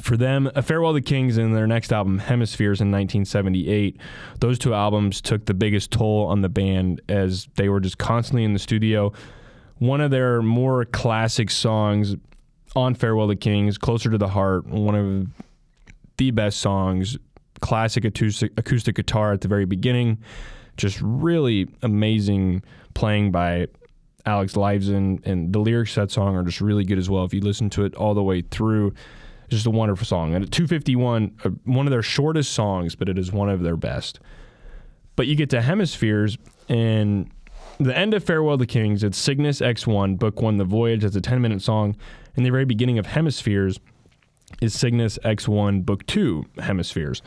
for 0.00 0.16
them, 0.16 0.50
A 0.54 0.62
Farewell 0.62 0.94
to 0.94 1.00
Kings 1.00 1.36
and 1.36 1.54
their 1.54 1.66
next 1.66 1.92
album, 1.92 2.18
Hemispheres, 2.18 2.80
in 2.80 2.92
1978, 2.92 3.98
those 4.38 4.58
two 4.58 4.72
albums 4.72 5.20
took 5.20 5.46
the 5.46 5.54
biggest 5.54 5.90
toll 5.90 6.26
on 6.26 6.42
the 6.42 6.48
band 6.48 7.00
as 7.08 7.48
they 7.56 7.68
were 7.68 7.80
just 7.80 7.98
constantly 7.98 8.44
in 8.44 8.52
the 8.52 8.58
studio. 8.58 9.12
One 9.78 10.00
of 10.00 10.10
their 10.10 10.42
more 10.42 10.84
classic 10.84 11.50
songs 11.50 12.14
on 12.76 12.94
Farewell 12.94 13.28
to 13.28 13.36
Kings, 13.36 13.78
Closer 13.78 14.10
to 14.10 14.18
the 14.18 14.28
Heart, 14.28 14.66
one 14.66 14.94
of 14.94 15.26
the 16.18 16.30
best 16.30 16.60
songs, 16.60 17.18
classic 17.60 18.04
acoustic, 18.04 18.94
guitar 18.94 19.32
at 19.32 19.40
the 19.40 19.48
very 19.48 19.64
beginning, 19.64 20.18
just 20.76 21.00
really 21.02 21.68
amazing 21.82 22.62
playing 22.94 23.32
by 23.32 23.66
Alex 24.24 24.52
Lifeson, 24.52 25.26
and 25.26 25.52
the 25.52 25.58
lyrics 25.58 25.94
to 25.94 26.00
that 26.00 26.10
song 26.10 26.36
are 26.36 26.44
just 26.44 26.60
really 26.60 26.84
good 26.84 26.98
as 26.98 27.10
well. 27.10 27.24
If 27.24 27.34
you 27.34 27.40
listen 27.40 27.70
to 27.70 27.84
it 27.84 27.94
all 27.96 28.14
the 28.14 28.22
way 28.22 28.42
through, 28.42 28.94
just 29.50 29.66
a 29.66 29.70
wonderful 29.70 30.06
song. 30.06 30.34
And 30.34 30.44
at 30.44 30.50
251, 30.50 31.36
uh, 31.44 31.50
one 31.64 31.86
of 31.86 31.90
their 31.90 32.02
shortest 32.02 32.52
songs, 32.52 32.94
but 32.94 33.08
it 33.08 33.18
is 33.18 33.32
one 33.32 33.48
of 33.48 33.62
their 33.62 33.76
best. 33.76 34.20
But 35.16 35.26
you 35.26 35.34
get 35.34 35.50
to 35.50 35.60
Hemispheres, 35.60 36.38
and 36.68 37.30
the 37.78 37.96
end 37.96 38.14
of 38.14 38.24
Farewell 38.24 38.58
to 38.58 38.66
Kings, 38.66 39.02
it's 39.02 39.18
Cygnus 39.18 39.60
X1, 39.60 40.18
Book 40.18 40.40
One, 40.40 40.58
The 40.58 40.64
Voyage. 40.64 41.04
It's 41.04 41.16
a 41.16 41.20
10 41.20 41.40
minute 41.40 41.62
song. 41.62 41.96
And 42.36 42.46
the 42.46 42.50
very 42.50 42.64
beginning 42.64 42.98
of 42.98 43.06
Hemispheres 43.06 43.80
is 44.60 44.74
Cygnus 44.74 45.18
X1, 45.24 45.84
Book 45.84 46.06
Two, 46.06 46.44
Hemispheres. 46.58 47.22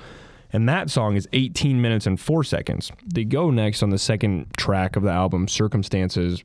And 0.51 0.69
that 0.69 0.91
song 0.91 1.15
is 1.15 1.27
18 1.33 1.81
minutes 1.81 2.05
and 2.05 2.19
4 2.19 2.43
seconds. 2.43 2.91
They 3.05 3.25
go 3.25 3.49
next 3.49 3.81
on 3.81 3.89
the 3.89 3.97
second 3.97 4.47
track 4.55 4.95
of 4.95 5.03
the 5.03 5.09
album, 5.09 5.47
Circumstances 5.47 6.43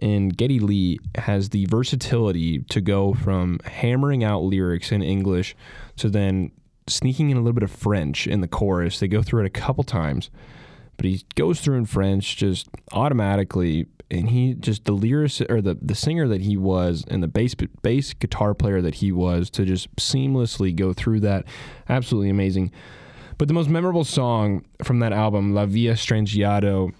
and 0.00 0.36
Geddy 0.36 0.58
Lee 0.58 0.98
has 1.16 1.50
the 1.50 1.66
versatility 1.66 2.60
to 2.70 2.80
go 2.80 3.14
from 3.14 3.60
hammering 3.64 4.24
out 4.24 4.42
lyrics 4.42 4.90
in 4.92 5.02
English 5.02 5.54
to 5.96 6.08
then 6.08 6.50
sneaking 6.86 7.30
in 7.30 7.36
a 7.36 7.40
little 7.40 7.54
bit 7.54 7.62
of 7.62 7.70
French 7.70 8.26
in 8.26 8.40
the 8.40 8.48
chorus. 8.48 8.98
They 8.98 9.08
go 9.08 9.22
through 9.22 9.44
it 9.44 9.46
a 9.46 9.50
couple 9.50 9.84
times, 9.84 10.30
but 10.96 11.06
he 11.06 11.24
goes 11.34 11.60
through 11.60 11.76
in 11.76 11.86
French 11.86 12.36
just 12.36 12.68
automatically. 12.92 13.86
And 14.10 14.28
he 14.28 14.54
just 14.54 14.84
the 14.84 14.92
lyric 14.92 15.32
or 15.48 15.62
the, 15.62 15.78
the 15.80 15.94
singer 15.94 16.28
that 16.28 16.42
he 16.42 16.56
was 16.56 17.04
and 17.08 17.22
the 17.22 17.28
bass 17.28 17.54
bass 17.82 18.12
guitar 18.12 18.54
player 18.54 18.82
that 18.82 18.96
he 18.96 19.10
was 19.10 19.48
to 19.50 19.64
just 19.64 19.94
seamlessly 19.96 20.76
go 20.76 20.92
through 20.92 21.20
that, 21.20 21.46
absolutely 21.88 22.28
amazing. 22.30 22.70
But 23.38 23.48
the 23.48 23.54
most 23.54 23.68
memorable 23.68 24.04
song 24.04 24.64
from 24.82 25.00
that 25.00 25.12
album, 25.12 25.54
La 25.54 25.66
Villa 25.66 25.94
Strangiato, 25.94 26.92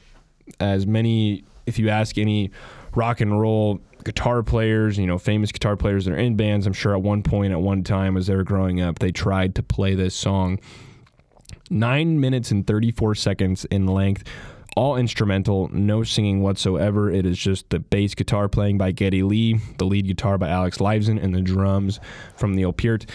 as 0.58 0.86
many, 0.86 1.44
if 1.66 1.78
you 1.78 1.90
ask 1.90 2.18
any 2.18 2.50
rock 2.94 3.20
and 3.20 3.38
roll 3.40 3.80
guitar 4.04 4.42
players, 4.42 4.98
you 4.98 5.06
know, 5.06 5.18
famous 5.18 5.50
guitar 5.50 5.76
players 5.76 6.04
that 6.04 6.12
are 6.12 6.18
in 6.18 6.36
bands. 6.36 6.66
I'm 6.66 6.72
sure 6.72 6.94
at 6.94 7.02
one 7.02 7.22
point, 7.22 7.52
at 7.52 7.60
one 7.60 7.82
time, 7.82 8.16
as 8.16 8.26
they 8.26 8.36
were 8.36 8.44
growing 8.44 8.80
up, 8.80 8.98
they 8.98 9.12
tried 9.12 9.54
to 9.56 9.62
play 9.62 9.94
this 9.94 10.14
song. 10.14 10.58
Nine 11.70 12.20
minutes 12.20 12.50
and 12.50 12.66
34 12.66 13.14
seconds 13.14 13.64
in 13.66 13.86
length, 13.86 14.24
all 14.76 14.96
instrumental, 14.96 15.68
no 15.72 16.02
singing 16.02 16.42
whatsoever. 16.42 17.10
It 17.10 17.24
is 17.26 17.38
just 17.38 17.70
the 17.70 17.78
bass 17.78 18.14
guitar 18.14 18.48
playing 18.48 18.76
by 18.76 18.92
Geddy 18.92 19.22
Lee, 19.22 19.60
the 19.78 19.86
lead 19.86 20.06
guitar 20.06 20.36
by 20.36 20.48
Alex 20.48 20.78
Lifeson, 20.78 21.22
and 21.22 21.34
the 21.34 21.40
drums 21.40 22.00
from 22.36 22.54
Neil 22.54 22.72
Peart. 22.72 23.06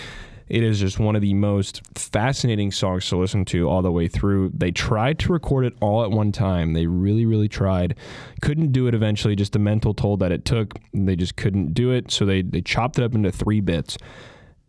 It 0.49 0.63
is 0.63 0.79
just 0.79 0.99
one 0.99 1.15
of 1.15 1.21
the 1.21 1.35
most 1.35 1.81
fascinating 1.95 2.71
songs 2.71 3.07
to 3.09 3.17
listen 3.17 3.45
to 3.45 3.69
all 3.69 3.81
the 3.81 3.91
way 3.91 4.07
through. 4.07 4.51
They 4.53 4.71
tried 4.71 5.19
to 5.19 5.31
record 5.31 5.65
it 5.65 5.73
all 5.79 6.03
at 6.03 6.11
one 6.11 6.31
time. 6.31 6.73
They 6.73 6.87
really, 6.87 7.25
really 7.25 7.47
tried. 7.47 7.95
Couldn't 8.41 8.71
do 8.71 8.87
it 8.87 8.95
eventually, 8.95 9.35
just 9.35 9.53
the 9.53 9.59
mental 9.59 9.93
toll 9.93 10.17
that 10.17 10.31
it 10.31 10.45
took. 10.45 10.73
They 10.93 11.15
just 11.15 11.35
couldn't 11.35 11.73
do 11.73 11.91
it. 11.91 12.11
So 12.11 12.25
they, 12.25 12.41
they 12.41 12.61
chopped 12.61 12.97
it 12.97 13.03
up 13.03 13.13
into 13.13 13.31
three 13.31 13.61
bits 13.61 13.97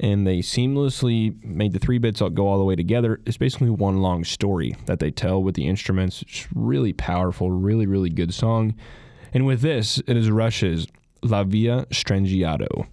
and 0.00 0.26
they 0.26 0.38
seamlessly 0.38 1.42
made 1.44 1.72
the 1.72 1.78
three 1.78 1.98
bits 1.98 2.22
all 2.22 2.30
go 2.30 2.48
all 2.48 2.58
the 2.58 2.64
way 2.64 2.74
together. 2.74 3.20
It's 3.26 3.36
basically 3.36 3.70
one 3.70 4.00
long 4.00 4.24
story 4.24 4.74
that 4.86 4.98
they 4.98 5.10
tell 5.10 5.42
with 5.42 5.54
the 5.54 5.68
instruments. 5.68 6.22
It's 6.22 6.48
really 6.54 6.92
powerful, 6.92 7.50
really, 7.50 7.86
really 7.86 8.08
good 8.08 8.32
song. 8.32 8.74
And 9.32 9.46
with 9.46 9.60
this, 9.60 9.98
it 10.06 10.16
is 10.16 10.30
Rush's 10.30 10.86
La 11.22 11.44
Villa 11.44 11.86
Strangiato. 11.90 12.86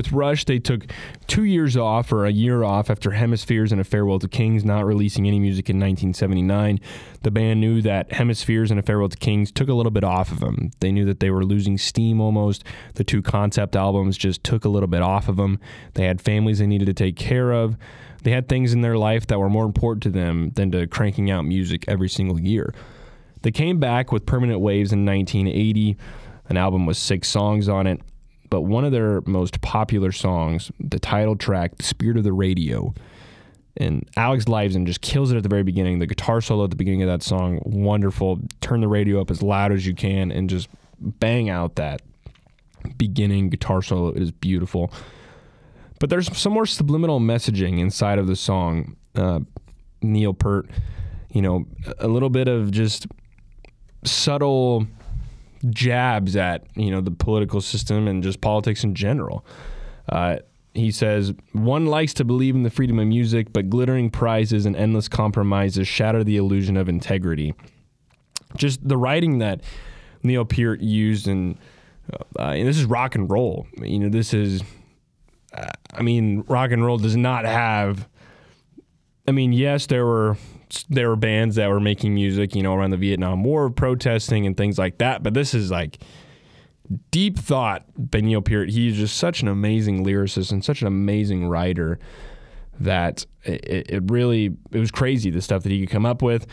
With 0.00 0.12
Rush, 0.12 0.46
they 0.46 0.58
took 0.58 0.86
two 1.26 1.44
years 1.44 1.76
off 1.76 2.10
or 2.10 2.24
a 2.24 2.32
year 2.32 2.64
off 2.64 2.88
after 2.88 3.10
Hemispheres 3.10 3.70
and 3.70 3.82
A 3.82 3.84
Farewell 3.84 4.18
to 4.20 4.28
Kings 4.28 4.64
not 4.64 4.86
releasing 4.86 5.26
any 5.26 5.38
music 5.38 5.68
in 5.68 5.76
1979. 5.76 6.80
The 7.20 7.30
band 7.30 7.60
knew 7.60 7.82
that 7.82 8.10
Hemispheres 8.10 8.70
and 8.70 8.80
A 8.80 8.82
Farewell 8.82 9.10
to 9.10 9.18
Kings 9.18 9.52
took 9.52 9.68
a 9.68 9.74
little 9.74 9.90
bit 9.90 10.02
off 10.02 10.32
of 10.32 10.40
them. 10.40 10.70
They 10.80 10.90
knew 10.90 11.04
that 11.04 11.20
they 11.20 11.28
were 11.28 11.44
losing 11.44 11.76
steam 11.76 12.18
almost. 12.18 12.64
The 12.94 13.04
two 13.04 13.20
concept 13.20 13.76
albums 13.76 14.16
just 14.16 14.42
took 14.42 14.64
a 14.64 14.70
little 14.70 14.86
bit 14.86 15.02
off 15.02 15.28
of 15.28 15.36
them. 15.36 15.60
They 15.92 16.06
had 16.06 16.22
families 16.22 16.60
they 16.60 16.66
needed 16.66 16.86
to 16.86 16.94
take 16.94 17.16
care 17.16 17.52
of. 17.52 17.76
They 18.22 18.30
had 18.30 18.48
things 18.48 18.72
in 18.72 18.80
their 18.80 18.96
life 18.96 19.26
that 19.26 19.38
were 19.38 19.50
more 19.50 19.66
important 19.66 20.02
to 20.04 20.10
them 20.10 20.52
than 20.54 20.70
to 20.70 20.86
cranking 20.86 21.30
out 21.30 21.44
music 21.44 21.84
every 21.88 22.08
single 22.08 22.40
year. 22.40 22.72
They 23.42 23.50
came 23.50 23.78
back 23.78 24.12
with 24.12 24.24
Permanent 24.24 24.60
Waves 24.60 24.94
in 24.94 25.04
1980, 25.04 25.98
an 26.48 26.56
album 26.56 26.86
with 26.86 26.96
six 26.96 27.28
songs 27.28 27.68
on 27.68 27.86
it 27.86 28.00
but 28.50 28.62
one 28.62 28.84
of 28.84 28.92
their 28.92 29.22
most 29.22 29.60
popular 29.60 30.12
songs, 30.12 30.70
the 30.78 30.98
title 30.98 31.36
track, 31.36 31.76
The 31.78 31.84
Spirit 31.84 32.16
of 32.16 32.24
the 32.24 32.32
Radio, 32.32 32.92
and 33.76 34.08
Alex 34.16 34.46
Lifeson 34.46 34.84
just 34.84 35.00
kills 35.00 35.32
it 35.32 35.36
at 35.36 35.42
the 35.42 35.48
very 35.48 35.62
beginning. 35.62 36.00
The 36.00 36.06
guitar 36.06 36.40
solo 36.40 36.64
at 36.64 36.70
the 36.70 36.76
beginning 36.76 37.02
of 37.02 37.08
that 37.08 37.22
song, 37.22 37.60
wonderful. 37.64 38.40
Turn 38.60 38.80
the 38.80 38.88
radio 38.88 39.20
up 39.20 39.30
as 39.30 39.42
loud 39.42 39.72
as 39.72 39.86
you 39.86 39.94
can 39.94 40.32
and 40.32 40.50
just 40.50 40.68
bang 40.98 41.48
out 41.48 41.76
that 41.76 42.02
beginning 42.98 43.48
guitar 43.48 43.80
solo. 43.80 44.08
It 44.08 44.22
is 44.22 44.32
beautiful. 44.32 44.92
But 46.00 46.10
there's 46.10 46.36
some 46.36 46.52
more 46.52 46.66
subliminal 46.66 47.20
messaging 47.20 47.78
inside 47.78 48.18
of 48.18 48.26
the 48.26 48.36
song. 48.36 48.96
Uh, 49.14 49.40
Neil 50.02 50.34
Peart, 50.34 50.68
you 51.30 51.42
know, 51.42 51.66
a 51.98 52.08
little 52.08 52.30
bit 52.30 52.48
of 52.48 52.70
just 52.70 53.06
subtle 54.04 54.86
jabs 55.68 56.36
at 56.36 56.64
you 56.74 56.90
know 56.90 57.00
the 57.00 57.10
political 57.10 57.60
system 57.60 58.08
and 58.08 58.22
just 58.22 58.40
politics 58.40 58.84
in 58.84 58.94
general. 58.94 59.44
Uh, 60.08 60.38
he 60.74 60.90
says 60.90 61.32
one 61.52 61.86
likes 61.86 62.14
to 62.14 62.24
believe 62.24 62.54
in 62.54 62.62
the 62.62 62.70
freedom 62.70 62.98
of 62.98 63.06
music, 63.06 63.52
but 63.52 63.68
glittering 63.68 64.10
prizes 64.10 64.66
and 64.66 64.76
endless 64.76 65.08
compromises 65.08 65.88
shatter 65.88 66.22
the 66.22 66.36
illusion 66.36 66.76
of 66.76 66.88
integrity. 66.88 67.54
Just 68.56 68.86
the 68.86 68.96
writing 68.96 69.38
that 69.38 69.62
Neil 70.22 70.44
Peart 70.44 70.80
used, 70.80 71.28
and, 71.28 71.56
uh, 72.38 72.42
and 72.42 72.68
this 72.68 72.78
is 72.78 72.84
rock 72.84 73.14
and 73.14 73.30
roll. 73.30 73.66
You 73.80 74.00
know, 74.00 74.08
this 74.08 74.34
is, 74.34 74.62
uh, 75.54 75.70
I 75.94 76.02
mean, 76.02 76.44
rock 76.48 76.70
and 76.72 76.84
roll 76.84 76.98
does 76.98 77.16
not 77.16 77.44
have. 77.44 78.08
I 79.26 79.32
mean, 79.32 79.52
yes, 79.52 79.86
there 79.86 80.04
were 80.04 80.36
there 80.88 81.08
were 81.08 81.16
bands 81.16 81.56
that 81.56 81.68
were 81.68 81.80
making 81.80 82.14
music, 82.14 82.54
you 82.54 82.62
know, 82.62 82.74
around 82.74 82.90
the 82.90 82.96
Vietnam 82.96 83.42
War, 83.44 83.70
protesting 83.70 84.46
and 84.46 84.56
things 84.56 84.78
like 84.78 84.98
that. 84.98 85.22
But 85.22 85.34
this 85.34 85.54
is 85.54 85.70
like 85.70 86.02
deep 87.10 87.38
thought. 87.38 87.84
Neil 88.12 88.42
Peart, 88.42 88.70
he's 88.70 88.96
just 88.96 89.16
such 89.16 89.42
an 89.42 89.48
amazing 89.48 90.04
lyricist 90.04 90.52
and 90.52 90.64
such 90.64 90.80
an 90.80 90.86
amazing 90.86 91.48
writer 91.48 91.98
that 92.78 93.26
it, 93.44 93.90
it 93.90 94.10
really 94.10 94.56
it 94.72 94.78
was 94.78 94.90
crazy 94.90 95.30
the 95.30 95.42
stuff 95.42 95.62
that 95.62 95.70
he 95.70 95.80
could 95.80 95.90
come 95.90 96.06
up 96.06 96.22
with. 96.22 96.46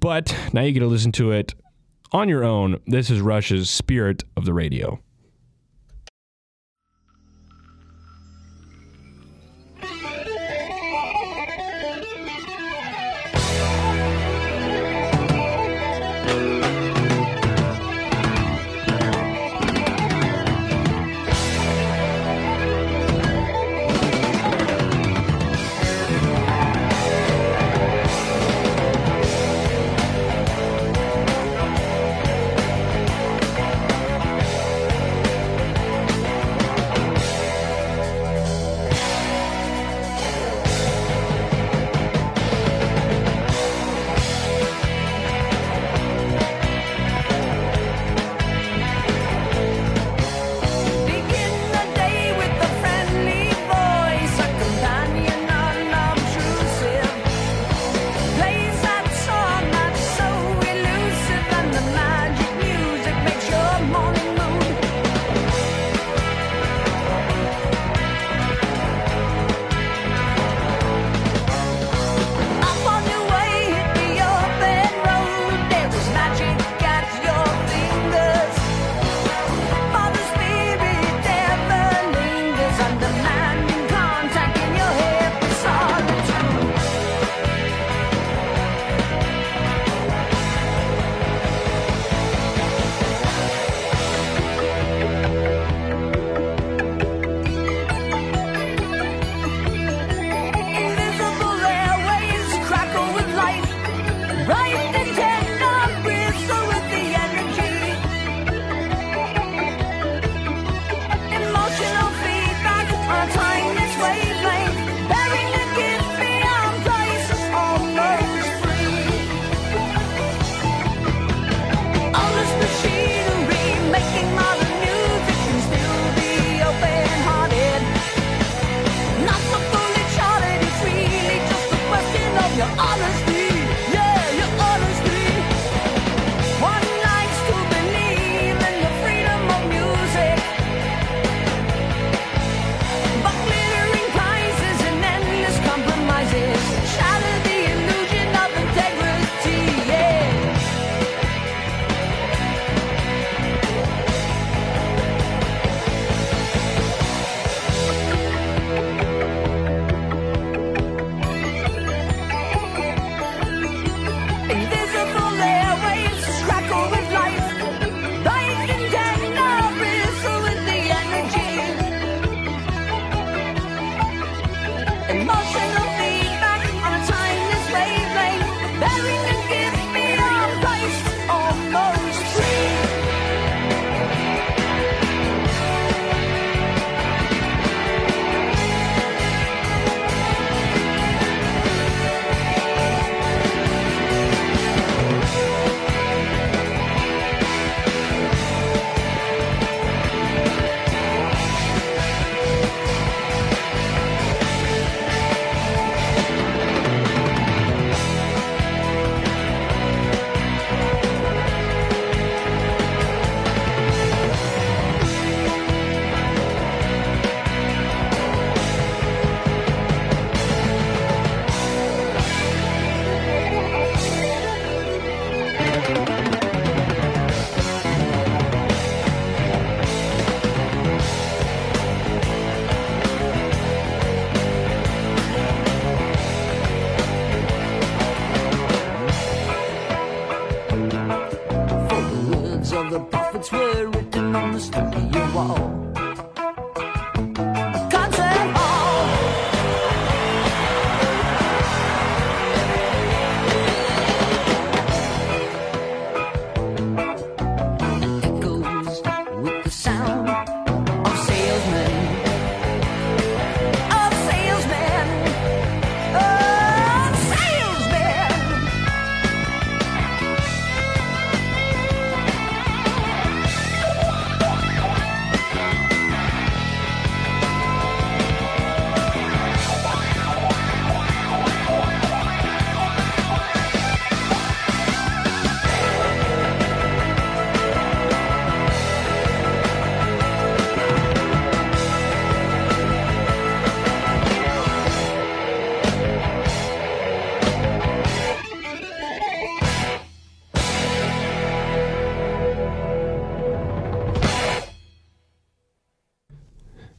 But 0.00 0.36
now 0.52 0.62
you 0.62 0.72
get 0.72 0.80
to 0.80 0.86
listen 0.86 1.12
to 1.12 1.30
it 1.32 1.54
on 2.12 2.28
your 2.28 2.44
own. 2.44 2.80
This 2.86 3.10
is 3.10 3.20
Rush's 3.20 3.70
Spirit 3.70 4.24
of 4.36 4.44
the 4.44 4.52
Radio. 4.52 5.00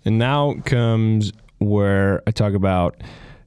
And 0.05 0.19
now 0.19 0.55
comes 0.65 1.33
where 1.57 2.21
I 2.27 2.31
talk 2.31 2.53
about 2.53 3.01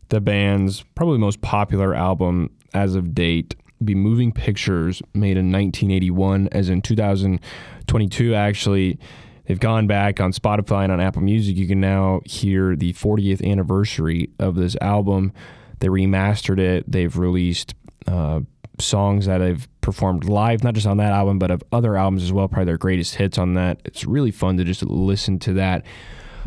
the 0.09 0.21
band's 0.21 0.83
probably 0.95 1.19
most 1.19 1.41
popular 1.41 1.95
album 1.95 2.51
as 2.75 2.95
of 2.95 3.15
date, 3.15 3.55
be 3.85 3.95
Moving 3.95 4.33
Pictures, 4.33 5.01
made 5.15 5.37
in 5.37 5.53
1981, 5.53 6.49
as 6.51 6.69
in 6.69 6.83
2022, 6.83 8.35
actually. 8.35 8.99
They've 9.47 9.59
gone 9.59 9.87
back 9.87 10.21
on 10.21 10.33
Spotify 10.33 10.85
and 10.85 10.93
on 10.93 11.01
Apple 11.01 11.23
Music. 11.23 11.57
You 11.57 11.67
can 11.67 11.81
now 11.81 12.21
hear 12.27 12.77
the 12.77 12.93
40th 12.93 13.43
anniversary 13.49 14.31
of 14.39 14.57
this 14.57 14.77
album. 14.81 15.33
They 15.79 15.89
remastered 15.89 16.59
it. 16.59 16.91
They've 16.91 17.17
released 17.17 17.75
uh, 18.07 18.41
songs 18.79 19.27
that 19.27 19.41
have 19.41 19.69
performed 19.81 20.25
live, 20.25 20.65
not 20.65 20.75
just 20.75 20.87
on 20.87 20.99
that 20.99 21.13
album, 21.13 21.39
but 21.39 21.51
of 21.51 21.63
other 21.73 21.97
albums 21.97 22.25
as 22.25 22.33
well. 22.33 22.49
Probably 22.49 22.67
their 22.67 22.79
greatest 22.79 23.15
hits 23.15 23.39
on 23.39 23.55
that. 23.55 23.81
It's 23.85 24.05
really 24.05 24.31
fun 24.31 24.57
to 24.59 24.65
just 24.65 24.83
listen 24.83 25.39
to 25.41 25.55
that. 25.55 25.85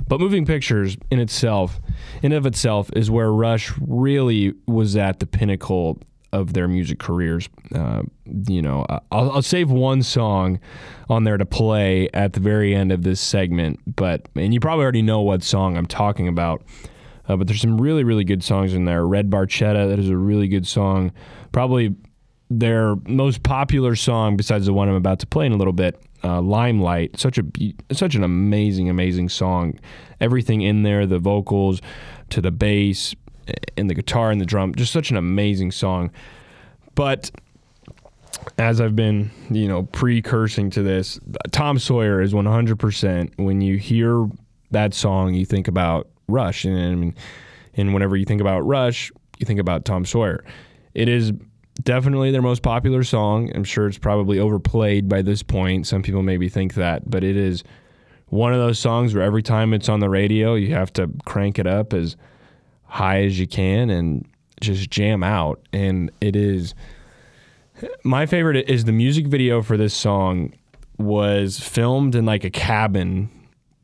But 0.07 0.19
moving 0.19 0.45
pictures 0.45 0.97
in 1.09 1.19
itself, 1.19 1.79
in 2.21 2.31
of 2.31 2.45
itself, 2.45 2.89
is 2.95 3.09
where 3.09 3.31
Rush 3.31 3.71
really 3.79 4.53
was 4.67 4.95
at 4.95 5.19
the 5.19 5.25
pinnacle 5.25 5.99
of 6.33 6.53
their 6.53 6.67
music 6.67 6.99
careers. 6.99 7.49
Uh, 7.73 8.03
you 8.47 8.61
know, 8.61 8.85
I'll, 9.11 9.31
I'll 9.31 9.41
save 9.41 9.69
one 9.69 10.01
song 10.01 10.59
on 11.09 11.23
there 11.23 11.37
to 11.37 11.45
play 11.45 12.09
at 12.13 12.33
the 12.33 12.39
very 12.39 12.73
end 12.73 12.91
of 12.91 13.03
this 13.03 13.19
segment, 13.19 13.79
but 13.95 14.27
and 14.35 14.53
you 14.53 14.59
probably 14.59 14.83
already 14.83 15.01
know 15.01 15.21
what 15.21 15.43
song 15.43 15.77
I'm 15.77 15.85
talking 15.85 16.27
about. 16.27 16.63
Uh, 17.27 17.35
but 17.37 17.47
there's 17.47 17.61
some 17.61 17.79
really, 17.79 18.03
really 18.03 18.23
good 18.23 18.43
songs 18.43 18.73
in 18.73 18.85
there. 18.85 19.05
Red 19.05 19.29
Barchetta, 19.29 19.87
that 19.89 19.99
is 19.99 20.09
a 20.09 20.17
really 20.17 20.47
good 20.47 20.67
song. 20.67 21.11
Probably 21.51 21.95
their 22.59 22.95
most 23.07 23.43
popular 23.43 23.95
song, 23.95 24.35
besides 24.35 24.65
the 24.65 24.73
one 24.73 24.89
I'm 24.89 24.95
about 24.95 25.19
to 25.19 25.27
play 25.27 25.45
in 25.45 25.53
a 25.53 25.57
little 25.57 25.73
bit, 25.73 26.01
uh, 26.23 26.41
Limelight. 26.41 27.17
Such 27.17 27.37
a 27.37 27.45
such 27.91 28.15
an 28.15 28.23
amazing, 28.23 28.89
amazing 28.89 29.29
song. 29.29 29.79
Everything 30.19 30.61
in 30.61 30.83
there, 30.83 31.05
the 31.05 31.17
vocals, 31.17 31.81
to 32.29 32.41
the 32.41 32.51
bass, 32.51 33.15
and 33.77 33.89
the 33.89 33.93
guitar 33.93 34.31
and 34.31 34.41
the 34.41 34.45
drum, 34.45 34.75
just 34.75 34.91
such 34.91 35.11
an 35.11 35.17
amazing 35.17 35.71
song. 35.71 36.11
But 36.93 37.31
as 38.57 38.81
I've 38.81 38.95
been, 38.95 39.31
you 39.49 39.67
know, 39.67 39.83
precursing 39.83 40.69
to 40.71 40.83
this, 40.83 41.19
Tom 41.51 41.79
Sawyer 41.79 42.21
is 42.21 42.33
100%. 42.33 43.31
When 43.37 43.61
you 43.61 43.77
hear 43.77 44.27
that 44.71 44.93
song, 44.93 45.33
you 45.33 45.45
think 45.45 45.67
about 45.67 46.09
Rush, 46.27 46.65
and 46.65 46.77
I 46.77 46.95
mean, 46.95 47.15
and 47.75 47.93
whenever 47.93 48.17
you 48.17 48.25
think 48.25 48.41
about 48.41 48.61
Rush, 48.61 49.09
you 49.39 49.45
think 49.45 49.59
about 49.59 49.85
Tom 49.85 50.05
Sawyer. 50.05 50.43
It 50.93 51.07
is 51.07 51.31
definitely 51.83 52.31
their 52.31 52.41
most 52.41 52.61
popular 52.61 53.03
song. 53.03 53.51
I'm 53.55 53.63
sure 53.63 53.87
it's 53.87 53.97
probably 53.97 54.39
overplayed 54.39 55.07
by 55.07 55.21
this 55.21 55.43
point. 55.43 55.87
Some 55.87 56.01
people 56.01 56.21
maybe 56.21 56.49
think 56.49 56.75
that, 56.75 57.09
but 57.09 57.23
it 57.23 57.37
is 57.37 57.63
one 58.27 58.53
of 58.53 58.59
those 58.59 58.79
songs 58.79 59.13
where 59.13 59.23
every 59.23 59.43
time 59.43 59.73
it's 59.73 59.89
on 59.89 59.99
the 59.99 60.09
radio, 60.09 60.55
you 60.55 60.73
have 60.73 60.91
to 60.93 61.09
crank 61.25 61.59
it 61.59 61.67
up 61.67 61.93
as 61.93 62.15
high 62.85 63.23
as 63.23 63.39
you 63.39 63.47
can 63.47 63.89
and 63.89 64.25
just 64.59 64.89
jam 64.89 65.23
out. 65.23 65.61
And 65.73 66.11
it 66.21 66.35
is 66.35 66.73
my 68.03 68.25
favorite 68.25 68.69
is 68.69 68.85
the 68.85 68.91
music 68.91 69.27
video 69.27 69.61
for 69.61 69.75
this 69.75 69.93
song 69.93 70.53
was 70.97 71.59
filmed 71.59 72.15
in 72.15 72.25
like 72.25 72.43
a 72.43 72.49
cabin 72.49 73.29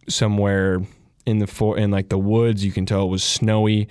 somewhere 0.08 0.82
in 1.26 1.39
the 1.39 1.48
for 1.48 1.78
in 1.78 1.91
like 1.91 2.10
the 2.10 2.18
woods. 2.18 2.64
You 2.64 2.72
can 2.72 2.86
tell 2.86 3.04
it 3.04 3.10
was 3.10 3.24
snowy, 3.24 3.88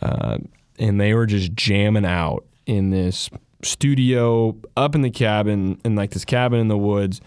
uh, 0.00 0.38
and 0.78 1.00
they 1.00 1.14
were 1.14 1.26
just 1.26 1.54
jamming 1.54 2.04
out 2.04 2.44
in 2.66 2.90
this 2.90 3.30
studio 3.62 4.56
up 4.76 4.94
in 4.94 5.02
the 5.02 5.10
cabin 5.10 5.80
in 5.84 5.94
like 5.94 6.10
this 6.10 6.24
cabin 6.24 6.60
in 6.60 6.68
the 6.68 6.78
woods, 6.78 7.20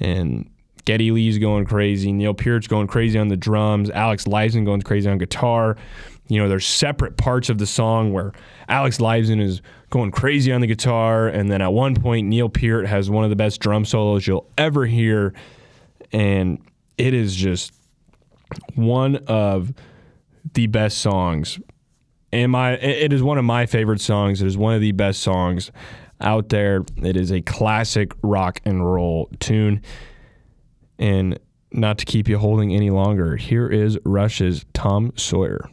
and 0.00 0.48
Geddy 0.84 1.10
Lee's 1.10 1.38
going 1.38 1.64
crazy, 1.64 2.12
Neil 2.12 2.34
Peart's 2.34 2.66
going 2.66 2.88
crazy 2.88 3.18
on 3.18 3.28
the 3.28 3.36
drums, 3.36 3.88
Alex 3.90 4.24
Lifeson 4.24 4.64
going 4.64 4.82
crazy 4.82 5.08
on 5.08 5.18
guitar. 5.18 5.76
You 6.28 6.40
know, 6.40 6.48
there's 6.48 6.66
separate 6.66 7.16
parts 7.16 7.50
of 7.50 7.58
the 7.58 7.66
song 7.66 8.12
where 8.12 8.32
Alex 8.68 8.98
Lifeson 8.98 9.40
is 9.40 9.60
going 9.90 10.10
crazy 10.10 10.52
on 10.52 10.60
the 10.60 10.66
guitar, 10.66 11.28
and 11.28 11.50
then 11.50 11.60
at 11.60 11.72
one 11.72 11.94
point 11.94 12.26
Neil 12.26 12.48
Peart 12.48 12.86
has 12.86 13.10
one 13.10 13.24
of 13.24 13.30
the 13.30 13.36
best 13.36 13.60
drum 13.60 13.84
solos 13.84 14.26
you'll 14.26 14.48
ever 14.56 14.86
hear, 14.86 15.34
and 16.12 16.58
it 16.96 17.12
is 17.14 17.36
just 17.36 17.74
one 18.74 19.16
of 19.26 19.72
the 20.54 20.66
best 20.66 20.98
songs. 20.98 21.58
And 22.32 22.52
my 22.52 22.72
it 22.72 23.12
is 23.12 23.22
one 23.22 23.38
of 23.38 23.44
my 23.44 23.66
favorite 23.66 24.00
songs. 24.00 24.40
It 24.40 24.46
is 24.46 24.56
one 24.56 24.74
of 24.74 24.80
the 24.80 24.92
best 24.92 25.20
songs 25.20 25.70
out 26.20 26.48
there. 26.48 26.84
It 26.96 27.16
is 27.16 27.30
a 27.30 27.42
classic 27.42 28.12
rock 28.22 28.60
and 28.64 28.84
roll 28.84 29.30
tune. 29.38 29.82
And 30.98 31.38
not 31.72 31.98
to 31.98 32.04
keep 32.04 32.28
you 32.28 32.38
holding 32.38 32.74
any 32.74 32.90
longer, 32.90 33.36
here 33.36 33.68
is 33.68 33.98
Rush's 34.04 34.64
Tom 34.72 35.12
Sawyer. 35.16 35.68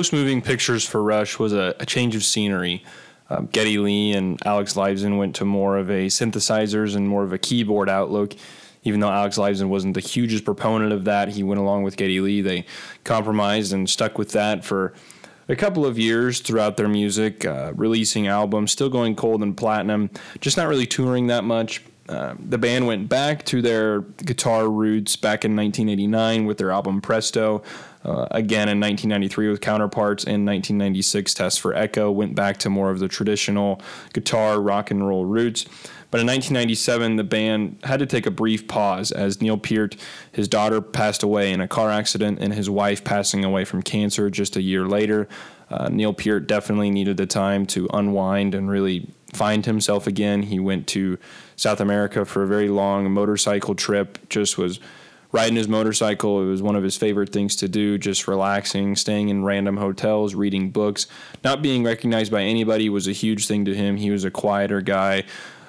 Most 0.00 0.14
moving 0.14 0.40
pictures 0.40 0.88
for 0.88 1.02
Rush 1.02 1.38
was 1.38 1.52
a, 1.52 1.74
a 1.78 1.84
change 1.84 2.16
of 2.16 2.24
scenery. 2.24 2.82
Um, 3.28 3.50
Geddy 3.52 3.76
Lee 3.76 4.12
and 4.12 4.40
Alex 4.46 4.72
Lifeson 4.72 5.18
went 5.18 5.36
to 5.36 5.44
more 5.44 5.76
of 5.76 5.90
a 5.90 6.06
synthesizers 6.06 6.96
and 6.96 7.06
more 7.06 7.22
of 7.22 7.34
a 7.34 7.38
keyboard 7.38 7.90
outlook. 7.90 8.34
Even 8.82 9.00
though 9.00 9.10
Alex 9.10 9.36
Lifeson 9.36 9.68
wasn't 9.68 9.92
the 9.92 10.00
hugest 10.00 10.46
proponent 10.46 10.94
of 10.94 11.04
that, 11.04 11.28
he 11.28 11.42
went 11.42 11.60
along 11.60 11.82
with 11.82 11.98
Geddy 11.98 12.18
Lee. 12.18 12.40
They 12.40 12.64
compromised 13.04 13.74
and 13.74 13.90
stuck 13.90 14.16
with 14.16 14.30
that 14.30 14.64
for 14.64 14.94
a 15.50 15.54
couple 15.54 15.84
of 15.84 15.98
years 15.98 16.40
throughout 16.40 16.78
their 16.78 16.88
music, 16.88 17.44
uh, 17.44 17.74
releasing 17.76 18.26
albums, 18.26 18.72
still 18.72 18.88
going 18.88 19.14
cold 19.14 19.42
and 19.42 19.54
platinum, 19.54 20.08
just 20.40 20.56
not 20.56 20.66
really 20.66 20.86
touring 20.86 21.26
that 21.26 21.44
much. 21.44 21.84
Uh, 22.10 22.34
the 22.40 22.58
band 22.58 22.88
went 22.88 23.08
back 23.08 23.44
to 23.44 23.62
their 23.62 24.00
guitar 24.00 24.68
roots 24.68 25.14
back 25.14 25.44
in 25.44 25.54
1989 25.54 26.44
with 26.44 26.58
their 26.58 26.72
album 26.72 27.00
Presto. 27.00 27.62
Uh, 28.02 28.26
again 28.30 28.68
in 28.68 28.80
1993 28.80 29.48
with 29.50 29.60
counterparts 29.60 30.24
in 30.24 30.46
1996 30.46 31.34
Test 31.34 31.60
for 31.60 31.74
Echo 31.74 32.10
went 32.10 32.34
back 32.34 32.56
to 32.56 32.70
more 32.70 32.90
of 32.90 32.98
the 32.98 33.08
traditional 33.08 33.78
guitar 34.14 34.58
rock 34.58 34.90
and 34.90 35.06
roll 35.06 35.26
roots. 35.26 35.66
But 36.10 36.20
in 36.20 36.26
1997, 36.26 37.16
the 37.16 37.24
band 37.24 37.78
had 37.84 38.00
to 38.00 38.06
take 38.06 38.26
a 38.26 38.32
brief 38.32 38.66
pause 38.66 39.12
as 39.12 39.40
Neil 39.40 39.56
Peart, 39.56 39.96
his 40.32 40.48
daughter, 40.48 40.80
passed 40.80 41.22
away 41.22 41.52
in 41.52 41.60
a 41.60 41.68
car 41.68 41.90
accident, 41.90 42.40
and 42.40 42.52
his 42.52 42.68
wife 42.68 43.04
passing 43.04 43.44
away 43.44 43.64
from 43.64 43.82
cancer 43.82 44.28
just 44.28 44.56
a 44.56 44.62
year 44.62 44.86
later. 44.88 45.28
Uh, 45.70 45.88
Neil 45.88 46.12
Peart 46.12 46.48
definitely 46.48 46.90
needed 46.90 47.16
the 47.16 47.26
time 47.26 47.64
to 47.66 47.88
unwind 47.92 48.56
and 48.56 48.68
really 48.68 49.08
find 49.32 49.66
himself 49.66 50.06
again. 50.06 50.44
He 50.44 50.58
went 50.58 50.86
to 50.88 51.18
South 51.56 51.80
America 51.80 52.24
for 52.24 52.42
a 52.42 52.46
very 52.46 52.68
long 52.68 53.10
motorcycle 53.10 53.74
trip, 53.74 54.28
just 54.28 54.58
was 54.58 54.80
riding 55.32 55.56
his 55.56 55.68
motorcycle. 55.68 56.42
It 56.42 56.46
was 56.46 56.62
one 56.62 56.76
of 56.76 56.82
his 56.82 56.96
favorite 56.96 57.32
things 57.32 57.56
to 57.56 57.68
do, 57.68 57.98
just 57.98 58.26
relaxing, 58.26 58.96
staying 58.96 59.28
in 59.28 59.44
random 59.44 59.76
hotels, 59.76 60.34
reading 60.34 60.70
books. 60.70 61.06
Not 61.44 61.62
being 61.62 61.84
recognized 61.84 62.32
by 62.32 62.42
anybody 62.42 62.88
was 62.88 63.06
a 63.06 63.12
huge 63.12 63.46
thing 63.46 63.64
to 63.66 63.74
him. 63.74 63.96
He 63.96 64.10
was 64.10 64.24
a 64.24 64.30
quieter 64.30 64.80
guy, 64.80 65.24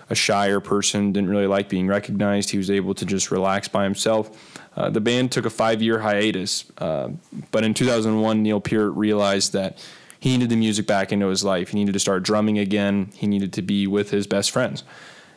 a 0.10 0.16
shyer 0.16 0.60
person, 0.60 1.12
didn't 1.12 1.30
really 1.30 1.48
like 1.48 1.70
being 1.70 1.88
recognized. 1.88 2.50
He 2.50 2.58
was 2.58 2.72
able 2.72 2.94
to 2.96 3.06
just 3.06 3.32
relax 3.32 3.68
by 3.68 3.84
himself. 3.84 4.60
Uh, 4.76 4.90
the 4.90 5.02
band 5.02 5.32
took 5.32 5.46
a 5.46 5.50
five 5.50 5.82
year 5.82 6.00
hiatus, 6.00 6.66
uh, 6.78 7.10
but 7.52 7.64
in 7.64 7.74
2001, 7.74 8.42
Neil 8.42 8.62
Peart 8.62 8.94
realized 8.94 9.54
that 9.54 9.78
he 10.22 10.30
needed 10.30 10.50
the 10.50 10.56
music 10.56 10.86
back 10.86 11.12
into 11.12 11.28
his 11.28 11.44
life. 11.44 11.70
He 11.70 11.80
needed 11.80 11.94
to 11.94 12.00
start 12.00 12.22
drumming 12.22 12.60
again. 12.60 13.10
He 13.16 13.26
needed 13.26 13.52
to 13.54 13.64
be 13.64 13.88
with 13.88 14.12
his 14.12 14.28
best 14.28 14.52
friends. 14.52 14.84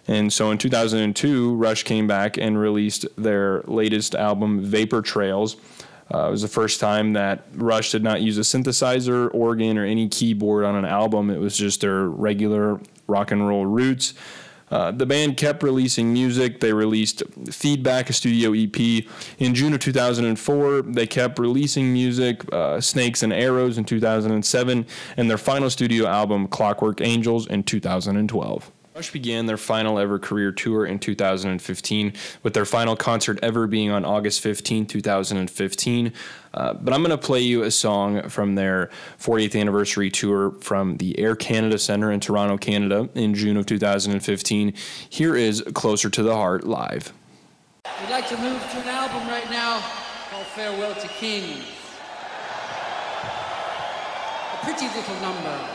And 0.07 0.30
so 0.30 0.51
in 0.51 0.59
2002, 0.59 1.55
Rush 1.55 1.85
came 1.85 2.07
back 2.07 2.37
and 2.37 2.61
released 2.61 3.07
their 3.16 3.62
latest 3.62 4.14
album, 4.14 4.62
Vapor 4.62 5.01
Trails. 5.01 5.57
Uh, 6.12 6.28
it 6.28 6.30
was 6.30 6.43
the 6.43 6.49
first 6.49 6.80
time 6.80 7.14
that 7.14 7.47
Rush 7.55 7.93
did 7.93 8.05
not 8.05 8.20
use 8.20 8.37
a 8.37 8.43
synthesizer, 8.43 9.30
organ, 9.32 9.78
or 9.78 9.87
any 9.87 10.07
keyboard 10.07 10.66
on 10.66 10.76
an 10.76 10.85
album. 10.85 11.30
It 11.30 11.39
was 11.39 11.57
just 11.57 11.80
their 11.80 12.05
regular 12.05 12.78
rock 13.07 13.30
and 13.30 13.49
roll 13.49 13.64
roots. 13.64 14.12
Uh, 14.71 14.91
the 14.91 15.07
band 15.07 15.37
kept 15.37 15.62
releasing 15.62 16.12
music. 16.12 16.61
They 16.61 16.73
released 16.73 17.23
Feedback, 17.51 18.11
a 18.11 18.12
studio 18.12 18.53
EP. 18.53 19.05
In 19.39 19.55
June 19.55 19.75
of 19.75 19.81
2004, 19.81 20.83
they 20.83 21.07
kept 21.07 21.39
releasing 21.39 21.93
music, 21.93 22.43
uh, 22.53 22.81
Snakes 22.81 23.23
and 23.23 23.33
Arrows 23.33 23.79
in 23.79 23.85
2007, 23.85 24.87
and 25.17 25.31
their 25.31 25.39
final 25.39 25.71
studio 25.71 26.07
album, 26.07 26.49
Clockwork 26.49 27.01
Angels, 27.01 27.47
in 27.47 27.62
2012. 27.62 28.71
Rush 28.95 29.11
began 29.11 29.47
their 29.47 29.57
final 29.57 29.99
ever 29.99 30.20
career 30.20 30.53
tour 30.53 30.86
in 30.86 31.01
2015, 31.01 32.12
with 32.45 32.55
their 32.55 32.64
final 32.64 32.95
concert 32.95 33.40
ever 33.42 33.66
being 33.66 33.90
on 33.90 34.05
August 34.05 34.40
15, 34.40 34.86
2015. 34.86 36.12
Uh, 36.53 36.74
but 36.74 36.95
I'm 36.95 37.01
going 37.03 37.11
to 37.11 37.18
play 37.18 37.40
you 37.40 37.64
a 37.64 37.72
song 37.72 38.28
from 38.28 38.55
their 38.55 38.90
40th 39.18 39.61
anniversary 39.61 40.11
tour 40.11 40.53
from 40.61 40.99
the 40.99 41.18
Air 41.18 41.34
Canada 41.34 41.76
Centre 41.76 42.12
in 42.12 42.20
Toronto, 42.20 42.57
Canada, 42.57 43.09
in 43.16 43.34
June 43.34 43.57
of 43.57 43.66
2015. 43.66 44.72
Here 45.09 45.34
is 45.34 45.61
Closer 45.74 46.09
to 46.11 46.22
the 46.22 46.36
Heart 46.36 46.62
live. 46.62 47.12
We'd 48.01 48.11
like 48.11 48.28
to 48.28 48.36
move 48.36 48.62
to 48.62 48.80
an 48.80 48.86
album 48.86 49.26
right 49.26 49.51
now 49.51 49.82
called 50.30 50.47
Farewell 50.47 50.95
to 50.95 51.09
Kings. 51.09 51.64
A 54.53 54.64
pretty 54.64 54.86
little 54.86 55.20
number. 55.20 55.74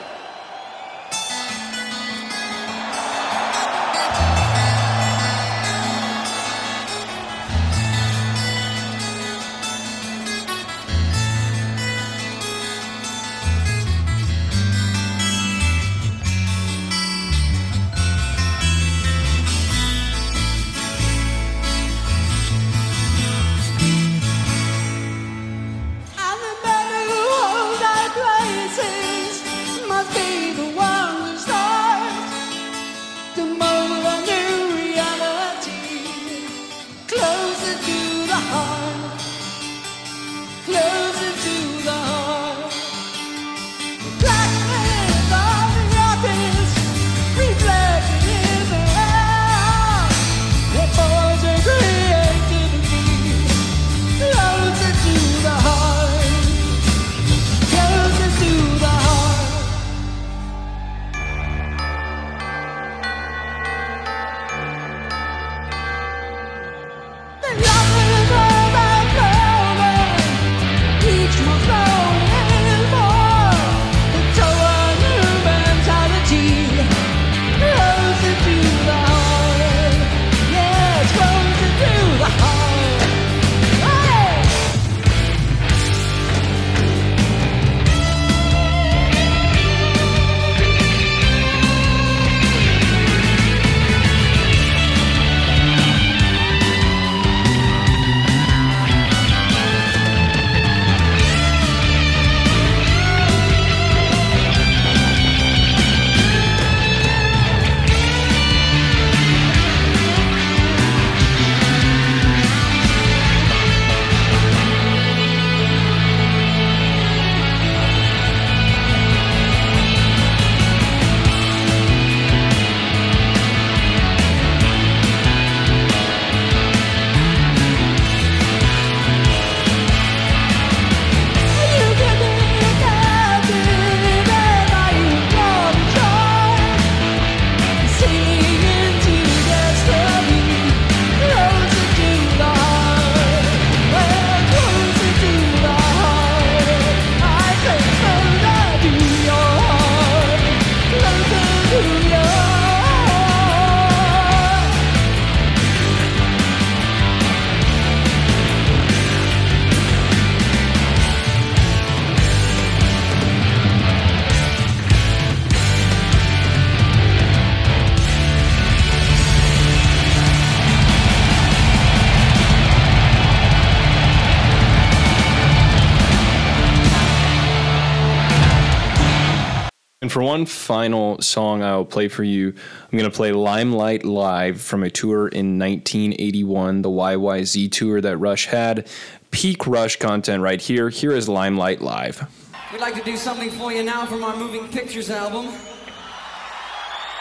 Song 181.29 181.63
I'll 181.63 181.85
play 181.85 182.07
for 182.07 182.23
you, 182.23 182.49
I'm 182.49 182.97
going 182.97 183.09
to 183.09 183.15
play 183.15 183.31
Limelight 183.31 184.03
Live 184.03 184.59
from 184.61 184.83
a 184.83 184.89
tour 184.89 185.27
in 185.27 185.59
1981, 185.59 186.81
the 186.81 186.89
YYZ 186.89 187.71
tour 187.71 188.01
that 188.01 188.17
Rush 188.17 188.47
had. 188.47 188.87
Peak 189.31 189.67
Rush 189.67 189.97
content 189.97 190.41
right 190.41 190.59
here. 190.59 190.89
Here 190.89 191.11
is 191.11 191.29
Limelight 191.29 191.81
Live. 191.81 192.27
We'd 192.71 192.81
like 192.81 192.95
to 192.95 193.03
do 193.03 193.15
something 193.17 193.49
for 193.51 193.71
you 193.71 193.83
now 193.83 194.05
from 194.05 194.23
our 194.23 194.35
Moving 194.35 194.67
Pictures 194.67 195.09
album. 195.09 195.53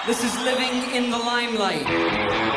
This 0.07 0.25
is 0.25 0.35
Living 0.43 0.95
in 0.95 1.11
the 1.11 1.19
Limelight. 1.19 2.48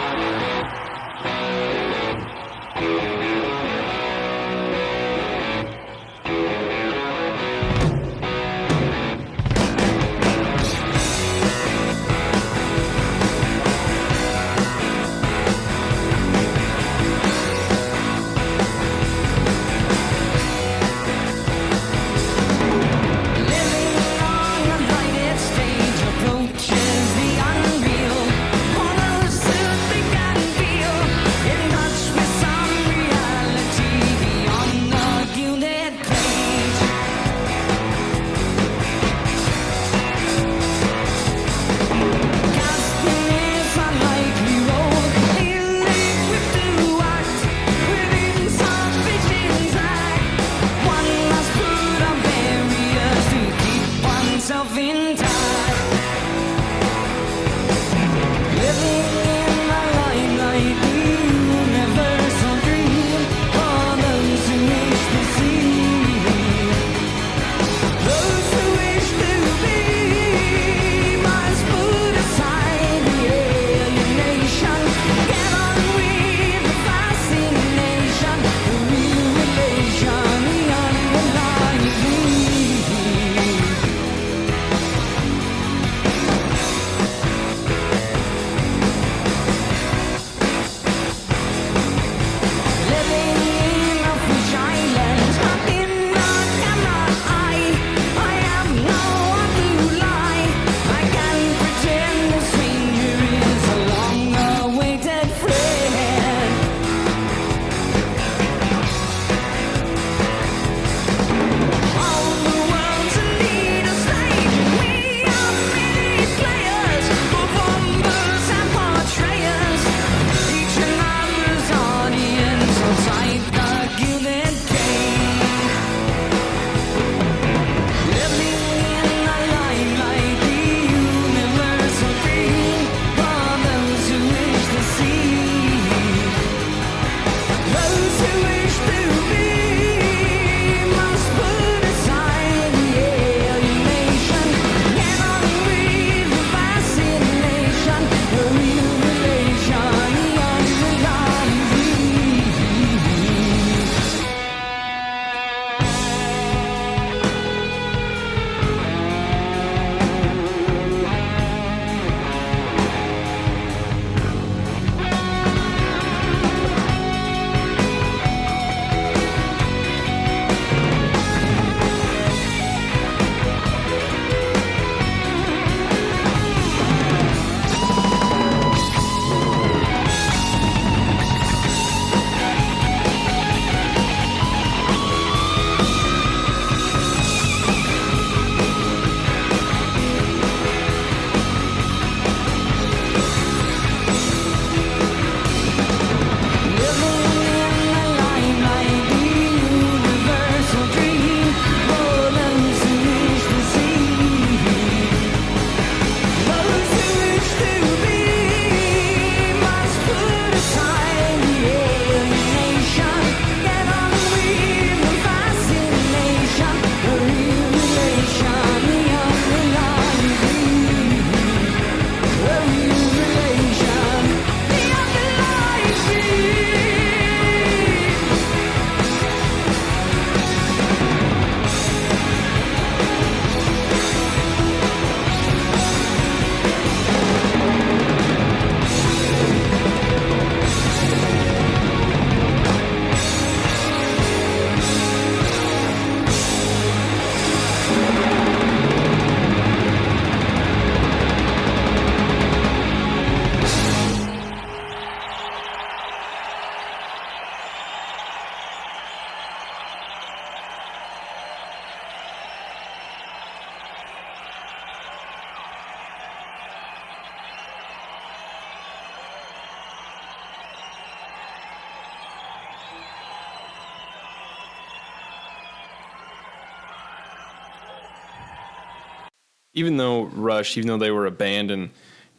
Though 280.02 280.26
Rush, 280.26 280.78
even 280.78 280.88
though 280.88 280.98
they 280.98 281.12
were 281.12 281.26
a 281.26 281.32
band 281.32 281.72
and 281.72 281.92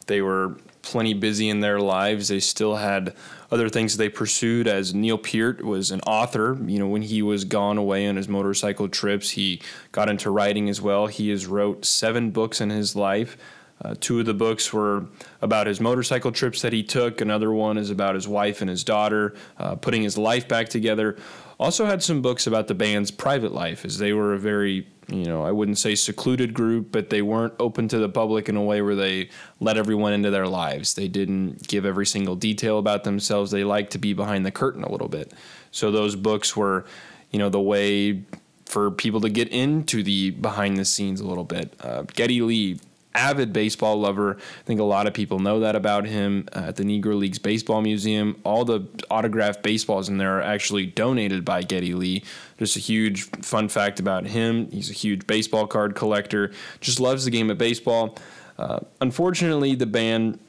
they 0.05 0.21
were 0.21 0.57
plenty 0.81 1.13
busy 1.13 1.49
in 1.49 1.61
their 1.61 1.79
lives, 1.79 2.27
they 2.27 2.39
still 2.39 2.75
had 2.75 3.15
other 3.51 3.69
things 3.69 3.97
they 3.97 4.09
pursued. 4.09 4.67
As 4.67 4.93
Neil 4.93 5.17
Peart 5.17 5.63
was 5.63 5.91
an 5.91 6.01
author, 6.01 6.57
you 6.65 6.77
know, 6.77 6.87
when 6.87 7.01
he 7.01 7.21
was 7.21 7.45
gone 7.45 7.77
away 7.77 8.07
on 8.07 8.15
his 8.15 8.27
motorcycle 8.27 8.89
trips, 8.89 9.31
he 9.31 9.61
got 9.91 10.09
into 10.09 10.29
writing 10.29 10.69
as 10.69 10.81
well. 10.81 11.07
He 11.07 11.29
has 11.29 11.47
wrote 11.47 11.85
seven 11.85 12.31
books 12.31 12.61
in 12.61 12.69
his 12.69 12.95
life. 12.95 13.37
Uh, 13.83 13.95
two 13.99 14.19
of 14.19 14.25
the 14.25 14.33
books 14.33 14.71
were 14.71 15.05
about 15.41 15.67
his 15.67 15.81
motorcycle 15.81 16.31
trips 16.31 16.61
that 16.61 16.73
he 16.73 16.83
took. 16.83 17.21
Another 17.21 17.51
one 17.51 17.77
is 17.77 17.89
about 17.89 18.15
his 18.15 18.27
wife 18.27 18.61
and 18.61 18.69
his 18.69 18.83
daughter, 18.83 19.35
uh, 19.57 19.75
putting 19.75 20.03
his 20.03 20.17
life 20.17 20.47
back 20.47 20.69
together. 20.69 21.17
Also 21.59 21.85
had 21.85 22.01
some 22.01 22.21
books 22.21 22.47
about 22.47 22.67
the 22.67 22.75
band's 22.75 23.11
private 23.11 23.53
life, 23.53 23.83
as 23.85 23.97
they 23.97 24.13
were 24.13 24.33
a 24.33 24.39
very, 24.39 24.87
you 25.07 25.25
know, 25.25 25.43
I 25.43 25.51
wouldn't 25.51 25.77
say 25.77 25.95
secluded 25.95 26.53
group, 26.53 26.91
but 26.91 27.09
they 27.09 27.21
weren't 27.21 27.53
open 27.59 27.87
to 27.89 27.97
the 27.97 28.09
public 28.09 28.47
in 28.47 28.55
a 28.55 28.63
way 28.63 28.81
where 28.81 28.95
they 28.95 29.29
let 29.59 29.77
everyone 29.77 30.13
into 30.13 30.29
their 30.29 30.47
lives. 30.47 30.93
They 30.93 31.07
didn't 31.07 31.67
give 31.67 31.85
every 31.85 32.05
single 32.05 32.35
detail 32.35 32.79
about 32.79 33.03
themselves. 33.03 33.51
They 33.51 33.63
liked 33.63 33.91
to 33.91 33.97
be 33.97 34.13
behind 34.13 34.45
the 34.45 34.51
curtain 34.51 34.83
a 34.83 34.91
little 34.91 35.09
bit. 35.09 35.33
So 35.71 35.91
those 35.91 36.15
books 36.15 36.55
were, 36.55 36.85
you 37.31 37.39
know, 37.39 37.49
the 37.49 37.59
way 37.59 38.23
for 38.65 38.91
people 38.91 39.21
to 39.21 39.29
get 39.29 39.49
into 39.49 40.03
the 40.03 40.31
behind 40.31 40.77
the 40.77 40.85
scenes 40.85 41.19
a 41.19 41.27
little 41.27 41.43
bit. 41.43 41.73
Uh, 41.79 42.03
Geddy 42.13 42.41
Lee 42.41 42.79
avid 43.15 43.53
baseball 43.53 43.99
lover. 43.99 44.37
I 44.37 44.63
think 44.63 44.79
a 44.79 44.83
lot 44.83 45.07
of 45.07 45.13
people 45.13 45.39
know 45.39 45.59
that 45.59 45.75
about 45.75 46.05
him 46.05 46.47
uh, 46.53 46.59
at 46.67 46.75
the 46.75 46.83
Negro 46.83 47.17
Leagues 47.17 47.39
Baseball 47.39 47.81
Museum. 47.81 48.39
All 48.43 48.65
the 48.65 48.87
autographed 49.09 49.63
baseballs 49.63 50.09
in 50.09 50.17
there 50.17 50.37
are 50.39 50.41
actually 50.41 50.85
donated 50.85 51.45
by 51.45 51.61
Geddy 51.61 51.93
Lee. 51.93 52.23
Just 52.57 52.75
a 52.75 52.79
huge 52.79 53.23
fun 53.23 53.69
fact 53.69 53.99
about 53.99 54.25
him. 54.25 54.69
He's 54.71 54.89
a 54.89 54.93
huge 54.93 55.27
baseball 55.27 55.67
card 55.67 55.95
collector, 55.95 56.51
just 56.81 56.99
loves 56.99 57.25
the 57.25 57.31
game 57.31 57.49
of 57.49 57.57
baseball. 57.57 58.17
Uh, 58.57 58.79
unfortunately, 59.01 59.75
the 59.75 59.85
band 59.85 60.39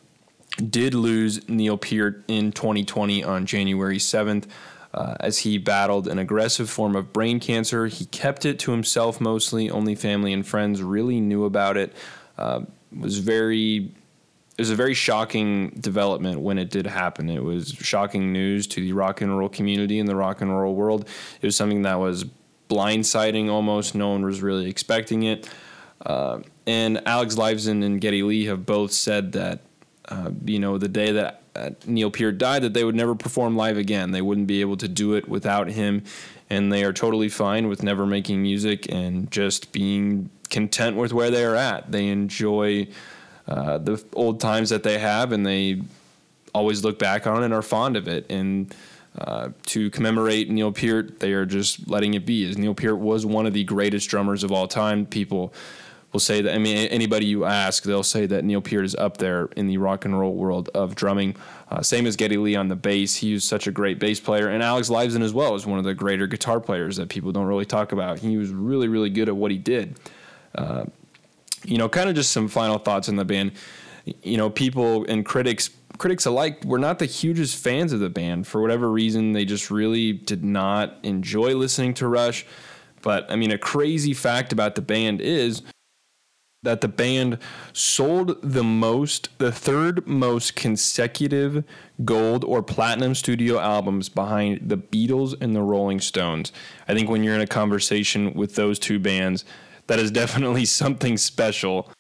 did 0.71 0.95
lose 0.95 1.49
Neil 1.49 1.77
Peart 1.77 2.23
in 2.29 2.53
2020 2.53 3.25
on 3.25 3.47
January 3.47 3.99
7th. 3.99 4.47
Uh, 4.93 5.17
as 5.19 5.39
he 5.39 5.59
battled 5.59 6.07
an 6.07 6.21
aggressive 6.21 6.71
form 6.71 6.95
of 6.95 7.13
brain 7.13 7.41
cancer. 7.41 7.89
He 7.89 8.05
kept 8.05 8.45
it 8.45 8.61
to 8.61 8.71
himself 8.71 9.21
mostly. 9.21 9.69
Only 9.69 9.97
family 9.97 10.33
and 10.33 10.47
friends 10.47 10.85
really 10.85 11.19
knew 11.19 11.45
about 11.45 11.77
it 11.77 11.93
uh, 12.39 12.61
was 12.97 13.19
very 13.19 13.93
it 14.57 14.61
was 14.61 14.71
a 14.71 14.77
very 14.77 14.95
shocking 14.95 15.71
development 15.71 16.41
when 16.41 16.59
it 16.59 16.71
did 16.71 16.87
happen. 16.87 17.29
It 17.29 17.43
was 17.43 17.71
shocking 17.71 18.33
news 18.33 18.69
to 18.69 18.81
the 18.81 18.93
rock 18.93 19.21
and 19.21 19.37
roll 19.37 19.49
community 19.49 19.99
and 19.99 20.09
the 20.09 20.15
rock 20.15 20.43
and 20.43 20.57
roll 20.57 20.77
world. 20.77 21.09
It 21.43 21.47
was 21.47 21.57
something 21.57 21.83
that 21.83 21.99
was 21.99 22.25
blindsiding 22.71 23.51
almost. 23.51 23.97
No 23.97 24.11
one 24.11 24.25
was 24.25 24.43
really 24.43 24.69
expecting 24.69 25.25
it. 25.25 25.49
Uh, 26.07 26.41
and 26.67 27.03
Alex 27.07 27.35
Lifeson 27.35 27.83
and 27.85 28.01
Geddy 28.01 28.23
Lee 28.23 28.45
have 28.45 28.65
both 28.65 28.93
said 28.93 29.33
that, 29.33 29.61
uh, 30.09 30.31
you 30.45 30.61
know, 30.61 30.79
the 30.79 30.89
day 30.89 31.11
that 31.13 31.43
uh, 31.57 31.71
Neil 31.87 32.11
Peart 32.11 32.39
died, 32.39 32.63
that 32.63 32.75
they 32.75 32.85
would 32.85 32.95
never 32.95 33.15
perform 33.17 33.57
live 33.57 33.77
again. 33.77 34.13
They 34.13 34.23
wouldn't 34.23 34.47
be 34.47 34.61
able 34.61 34.77
to 34.77 34.89
do 34.89 35.15
it 35.15 35.29
without 35.29 35.69
him. 35.69 36.05
And 36.49 36.73
they 36.73 36.85
are 36.85 36.93
totally 36.93 37.29
fine 37.29 37.69
with 37.69 37.83
never 37.83 38.07
making 38.07 38.41
music 38.41 38.91
and 38.93 39.31
just 39.31 39.73
being 39.73 40.31
content 40.51 40.97
with 40.97 41.13
where 41.13 41.31
they 41.31 41.45
are 41.45 41.57
at. 41.57 41.91
They 41.91 42.09
enjoy 42.09 42.89
uh, 43.47 43.79
the 43.79 44.03
old 44.15 44.41
times 44.41 44.71
that 44.71 44.83
they 44.83 44.99
have, 44.99 45.33
and 45.33 45.45
they 45.45 45.83
always 46.55 46.85
look 46.85 46.99
back 46.99 47.27
on 47.27 47.43
and 47.43 47.53
are 47.53 47.63
fond 47.63 47.97
of 47.97 48.09
it. 48.09 48.31
And 48.31 48.75
uh, 49.19 49.51
to 49.67 49.91
commemorate 49.91 50.51
Neil 50.51 50.73
Peart, 50.73 51.21
they 51.21 51.33
are 51.33 51.47
just 51.47 51.89
letting 51.89 52.15
it 52.15 52.27
be. 52.27 52.49
As 52.49 52.59
Neil 52.59 52.75
Peart 52.75 52.99
was 52.99 53.27
one 53.27 53.47
of 53.47 53.53
the 53.53 53.65
greatest 53.65 54.09
drummers 54.09 54.43
of 54.43 54.53
all 54.53 54.67
time. 54.67 55.07
People 55.07 55.53
will 56.13 56.21
say 56.21 56.41
that. 56.41 56.55
I 56.55 56.59
mean, 56.59 56.89
anybody 56.89 57.27
you 57.27 57.45
ask, 57.45 57.83
they'll 57.83 58.03
say 58.03 58.27
that 58.27 58.45
Neil 58.45 58.61
Peart 58.61 58.85
is 58.85 58.95
up 58.95 59.19
there 59.19 59.47
in 59.57 59.67
the 59.67 59.79
rock 59.79 60.05
and 60.05 60.19
roll 60.19 60.35
world 60.35 60.71
of 60.75 60.95
drumming. 60.95 61.37
Uh, 61.71 61.83
same 61.83 62.07
as 62.07 62.17
Geddy 62.17 62.37
Lee 62.37 62.57
on 62.57 62.69
the 62.69 62.77
bass. 62.77 63.17
He 63.17 63.35
was 63.35 63.45
such 63.45 63.67
a 63.67 63.73
great 63.73 63.99
bass 63.99 64.21
player, 64.21 64.49
and 64.49 64.63
Alex 64.63 64.89
Lifeson 64.89 65.23
as 65.23 65.35
well 65.35 65.55
is 65.55 65.67
one 65.67 65.79
of 65.79 65.85
the 65.85 65.95
greater 65.95 66.27
guitar 66.27 66.61
players 66.61 66.97
that 66.97 67.09
people 67.09 67.33
don't 67.33 67.47
really 67.47 67.67
talk 67.67 67.93
about. 67.93 68.21
He 68.21 68.37
was 68.37 68.51
really, 68.51 68.89
really 68.89 69.11
good 69.11 69.29
at 69.29 69.37
what 69.37 69.51
he 69.51 69.59
did. 69.59 69.99
Uh, 70.55 70.85
you 71.65 71.79
know, 71.79 71.89
kind 71.89 72.09
of 72.09 72.15
just 72.15 72.31
some 72.31 72.49
final 72.49 72.79
thoughts 72.79 73.09
on 73.09 73.17
the 73.17 73.25
band. 73.25 73.53
You 74.23 74.37
know, 74.37 74.51
people 74.51 75.05
and 75.09 75.25
critics 75.25 75.71
critics 75.99 76.27
alike 76.27 76.65
were 76.65 76.79
not 76.79 76.99
the 76.99 77.07
hugest 77.07 77.57
fans 77.63 77.93
of 77.93 78.01
the 78.01 78.11
band 78.11 78.47
for 78.47 78.61
whatever 78.61 78.91
reason. 78.91 79.33
They 79.33 79.45
just 79.45 79.71
really 79.71 80.13
did 80.13 80.45
not 80.45 80.97
enjoy 81.03 81.55
listening 81.55 81.95
to 81.95 82.09
Rush. 82.09 82.45
But 83.03 83.31
I 83.31 83.37
mean, 83.37 83.51
a 83.51 83.59
crazy 83.59 84.15
fact 84.15 84.53
about 84.53 84.75
the 84.75 84.83
band 84.83 85.21
is 85.21 85.63
that 86.63 86.81
the 86.81 86.89
band 86.89 87.39
sold 87.73 88.41
the 88.43 88.65
most, 88.65 89.29
the 89.39 89.53
third 89.53 90.07
most 90.07 90.57
consecutive 90.57 91.63
gold 92.05 92.43
or 92.45 92.63
platinum 92.63 93.15
studio 93.15 93.59
albums 93.59 94.09
behind 94.09 94.69
the 94.69 94.79
Beatles 94.79 95.35
and 95.41 95.55
the 95.55 95.63
Rolling 95.63 96.01
Stones. 96.01 96.53
I 96.89 96.95
think 96.95 97.11
when 97.11 97.23
you're 97.23 97.35
in 97.35 97.43
a 97.43 97.47
conversation 97.47 98.33
with 98.33 98.55
those 98.55 98.79
two 98.79 98.99
bands, 98.99 99.45
that 99.87 99.99
is 99.99 100.11
definitely 100.11 100.65
something 100.65 101.17
special. 101.17 101.91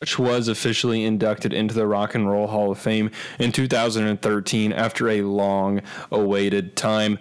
Rush 0.00 0.18
was 0.20 0.46
officially 0.46 1.04
inducted 1.04 1.52
into 1.52 1.74
the 1.74 1.84
Rock 1.84 2.14
and 2.14 2.30
Roll 2.30 2.46
Hall 2.46 2.70
of 2.70 2.78
Fame 2.78 3.10
in 3.40 3.50
2013 3.50 4.72
after 4.72 5.08
a 5.08 5.22
long 5.22 5.82
awaited 6.12 6.76
time. 6.76 7.18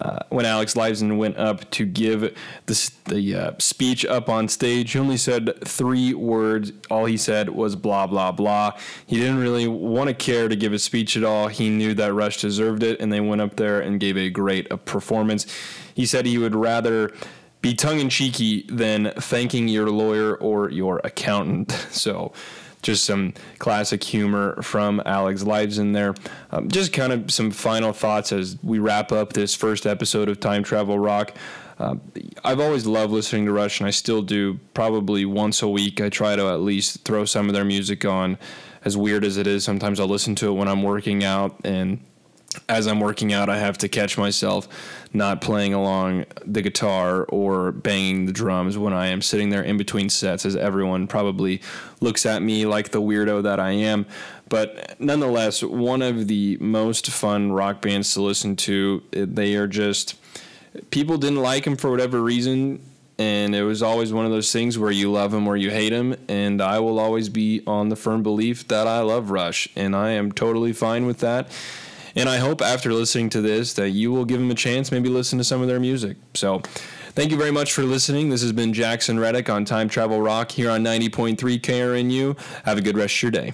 Uh, 0.00 0.20
when 0.30 0.46
Alex 0.46 0.74
Lifeson 0.74 1.16
went 1.16 1.36
up 1.36 1.68
to 1.72 1.84
give 1.84 2.20
the, 2.66 2.90
the 3.06 3.34
uh, 3.34 3.52
speech 3.58 4.04
up 4.06 4.28
on 4.28 4.48
stage, 4.48 4.92
he 4.92 4.98
only 5.00 5.16
said 5.16 5.52
three 5.64 6.14
words. 6.14 6.72
All 6.90 7.06
he 7.06 7.16
said 7.16 7.48
was 7.50 7.74
blah, 7.74 8.06
blah, 8.06 8.30
blah. 8.30 8.78
He 9.04 9.16
didn't 9.16 9.38
really 9.38 9.66
want 9.66 10.06
to 10.08 10.14
care 10.14 10.48
to 10.48 10.54
give 10.54 10.72
a 10.72 10.78
speech 10.78 11.16
at 11.16 11.24
all. 11.24 11.48
He 11.48 11.70
knew 11.70 11.92
that 11.94 12.14
Rush 12.14 12.38
deserved 12.38 12.84
it, 12.84 13.00
and 13.00 13.12
they 13.12 13.20
went 13.20 13.40
up 13.40 13.56
there 13.56 13.80
and 13.80 13.98
gave 13.98 14.16
a 14.16 14.30
great 14.30 14.70
uh, 14.70 14.76
performance. 14.76 15.46
He 15.94 16.06
said 16.06 16.24
he 16.24 16.38
would 16.38 16.54
rather 16.54 17.12
be 17.62 17.74
tongue 17.74 18.00
in 18.00 18.10
cheeky 18.10 18.66
than 18.68 19.12
thanking 19.16 19.68
your 19.68 19.88
lawyer 19.88 20.36
or 20.36 20.70
your 20.70 21.00
accountant. 21.04 21.72
So, 21.92 22.32
just 22.82 23.04
some 23.04 23.32
classic 23.60 24.02
humor 24.02 24.60
from 24.60 25.00
Alex 25.06 25.44
Lifeson 25.44 25.92
there. 25.92 26.14
Um, 26.50 26.68
just 26.68 26.92
kind 26.92 27.12
of 27.12 27.30
some 27.30 27.52
final 27.52 27.92
thoughts 27.92 28.32
as 28.32 28.58
we 28.62 28.80
wrap 28.80 29.12
up 29.12 29.34
this 29.34 29.54
first 29.54 29.86
episode 29.86 30.28
of 30.28 30.40
Time 30.40 30.64
Travel 30.64 30.98
Rock. 30.98 31.32
Uh, 31.78 31.96
I've 32.44 32.58
always 32.58 32.86
loved 32.86 33.12
listening 33.12 33.46
to 33.46 33.52
Rush, 33.52 33.78
and 33.78 33.86
I 33.86 33.90
still 33.90 34.22
do. 34.22 34.58
Probably 34.74 35.24
once 35.24 35.62
a 35.62 35.68
week, 35.68 36.00
I 36.00 36.08
try 36.08 36.34
to 36.34 36.48
at 36.48 36.60
least 36.60 37.04
throw 37.04 37.24
some 37.24 37.48
of 37.48 37.54
their 37.54 37.64
music 37.64 38.04
on. 38.04 38.36
As 38.84 38.96
weird 38.96 39.24
as 39.24 39.36
it 39.36 39.46
is, 39.46 39.62
sometimes 39.62 40.00
I'll 40.00 40.08
listen 40.08 40.34
to 40.36 40.48
it 40.48 40.52
when 40.52 40.66
I'm 40.66 40.82
working 40.82 41.22
out, 41.22 41.56
and 41.64 42.00
as 42.68 42.86
I'm 42.86 43.00
working 43.00 43.32
out, 43.32 43.48
I 43.48 43.58
have 43.58 43.78
to 43.78 43.88
catch 43.88 44.18
myself 44.18 44.68
not 45.14 45.40
playing 45.40 45.74
along 45.74 46.24
the 46.44 46.62
guitar 46.62 47.24
or 47.24 47.72
banging 47.72 48.26
the 48.26 48.32
drums 48.32 48.78
when 48.78 48.92
I 48.92 49.08
am 49.08 49.20
sitting 49.22 49.50
there 49.50 49.62
in 49.62 49.76
between 49.76 50.08
sets, 50.08 50.46
as 50.46 50.56
everyone 50.56 51.06
probably 51.06 51.60
looks 52.00 52.24
at 52.24 52.42
me 52.42 52.66
like 52.66 52.90
the 52.90 53.02
weirdo 53.02 53.42
that 53.42 53.60
I 53.60 53.72
am. 53.72 54.06
But 54.48 55.00
nonetheless, 55.00 55.62
one 55.62 56.02
of 56.02 56.28
the 56.28 56.58
most 56.60 57.08
fun 57.08 57.52
rock 57.52 57.82
bands 57.82 58.12
to 58.14 58.22
listen 58.22 58.56
to. 58.56 59.02
Eh, 59.12 59.26
they 59.28 59.54
are 59.54 59.66
just 59.66 60.16
people 60.90 61.18
didn't 61.18 61.42
like 61.42 61.64
them 61.64 61.76
for 61.76 61.90
whatever 61.90 62.20
reason. 62.22 62.80
And 63.18 63.54
it 63.54 63.62
was 63.62 63.82
always 63.82 64.12
one 64.12 64.24
of 64.24 64.32
those 64.32 64.50
things 64.50 64.78
where 64.78 64.90
you 64.90 65.12
love 65.12 65.30
them 65.30 65.46
or 65.46 65.56
you 65.56 65.70
hate 65.70 65.90
them. 65.90 66.16
And 66.28 66.60
I 66.60 66.80
will 66.80 66.98
always 66.98 67.28
be 67.28 67.62
on 67.66 67.88
the 67.88 67.96
firm 67.96 68.22
belief 68.22 68.66
that 68.68 68.86
I 68.86 69.00
love 69.00 69.30
Rush. 69.30 69.68
And 69.76 69.94
I 69.94 70.10
am 70.10 70.32
totally 70.32 70.72
fine 70.72 71.06
with 71.06 71.18
that. 71.18 71.48
And 72.14 72.28
I 72.28 72.38
hope 72.38 72.60
after 72.60 72.92
listening 72.92 73.30
to 73.30 73.40
this 73.40 73.72
that 73.74 73.90
you 73.90 74.12
will 74.12 74.24
give 74.24 74.38
them 74.38 74.50
a 74.50 74.54
chance, 74.54 74.92
maybe 74.92 75.08
listen 75.08 75.38
to 75.38 75.44
some 75.44 75.62
of 75.62 75.68
their 75.68 75.80
music. 75.80 76.16
So 76.34 76.60
thank 77.10 77.30
you 77.30 77.36
very 77.36 77.50
much 77.50 77.72
for 77.72 77.82
listening. 77.82 78.28
This 78.28 78.42
has 78.42 78.52
been 78.52 78.72
Jackson 78.72 79.18
Reddick 79.18 79.48
on 79.48 79.64
Time 79.64 79.88
Travel 79.88 80.20
Rock 80.20 80.50
here 80.50 80.70
on 80.70 80.82
90.3 80.82 81.36
KRNU. 81.36 82.38
Have 82.64 82.78
a 82.78 82.82
good 82.82 82.96
rest 82.96 83.16
of 83.16 83.22
your 83.22 83.30
day. 83.30 83.52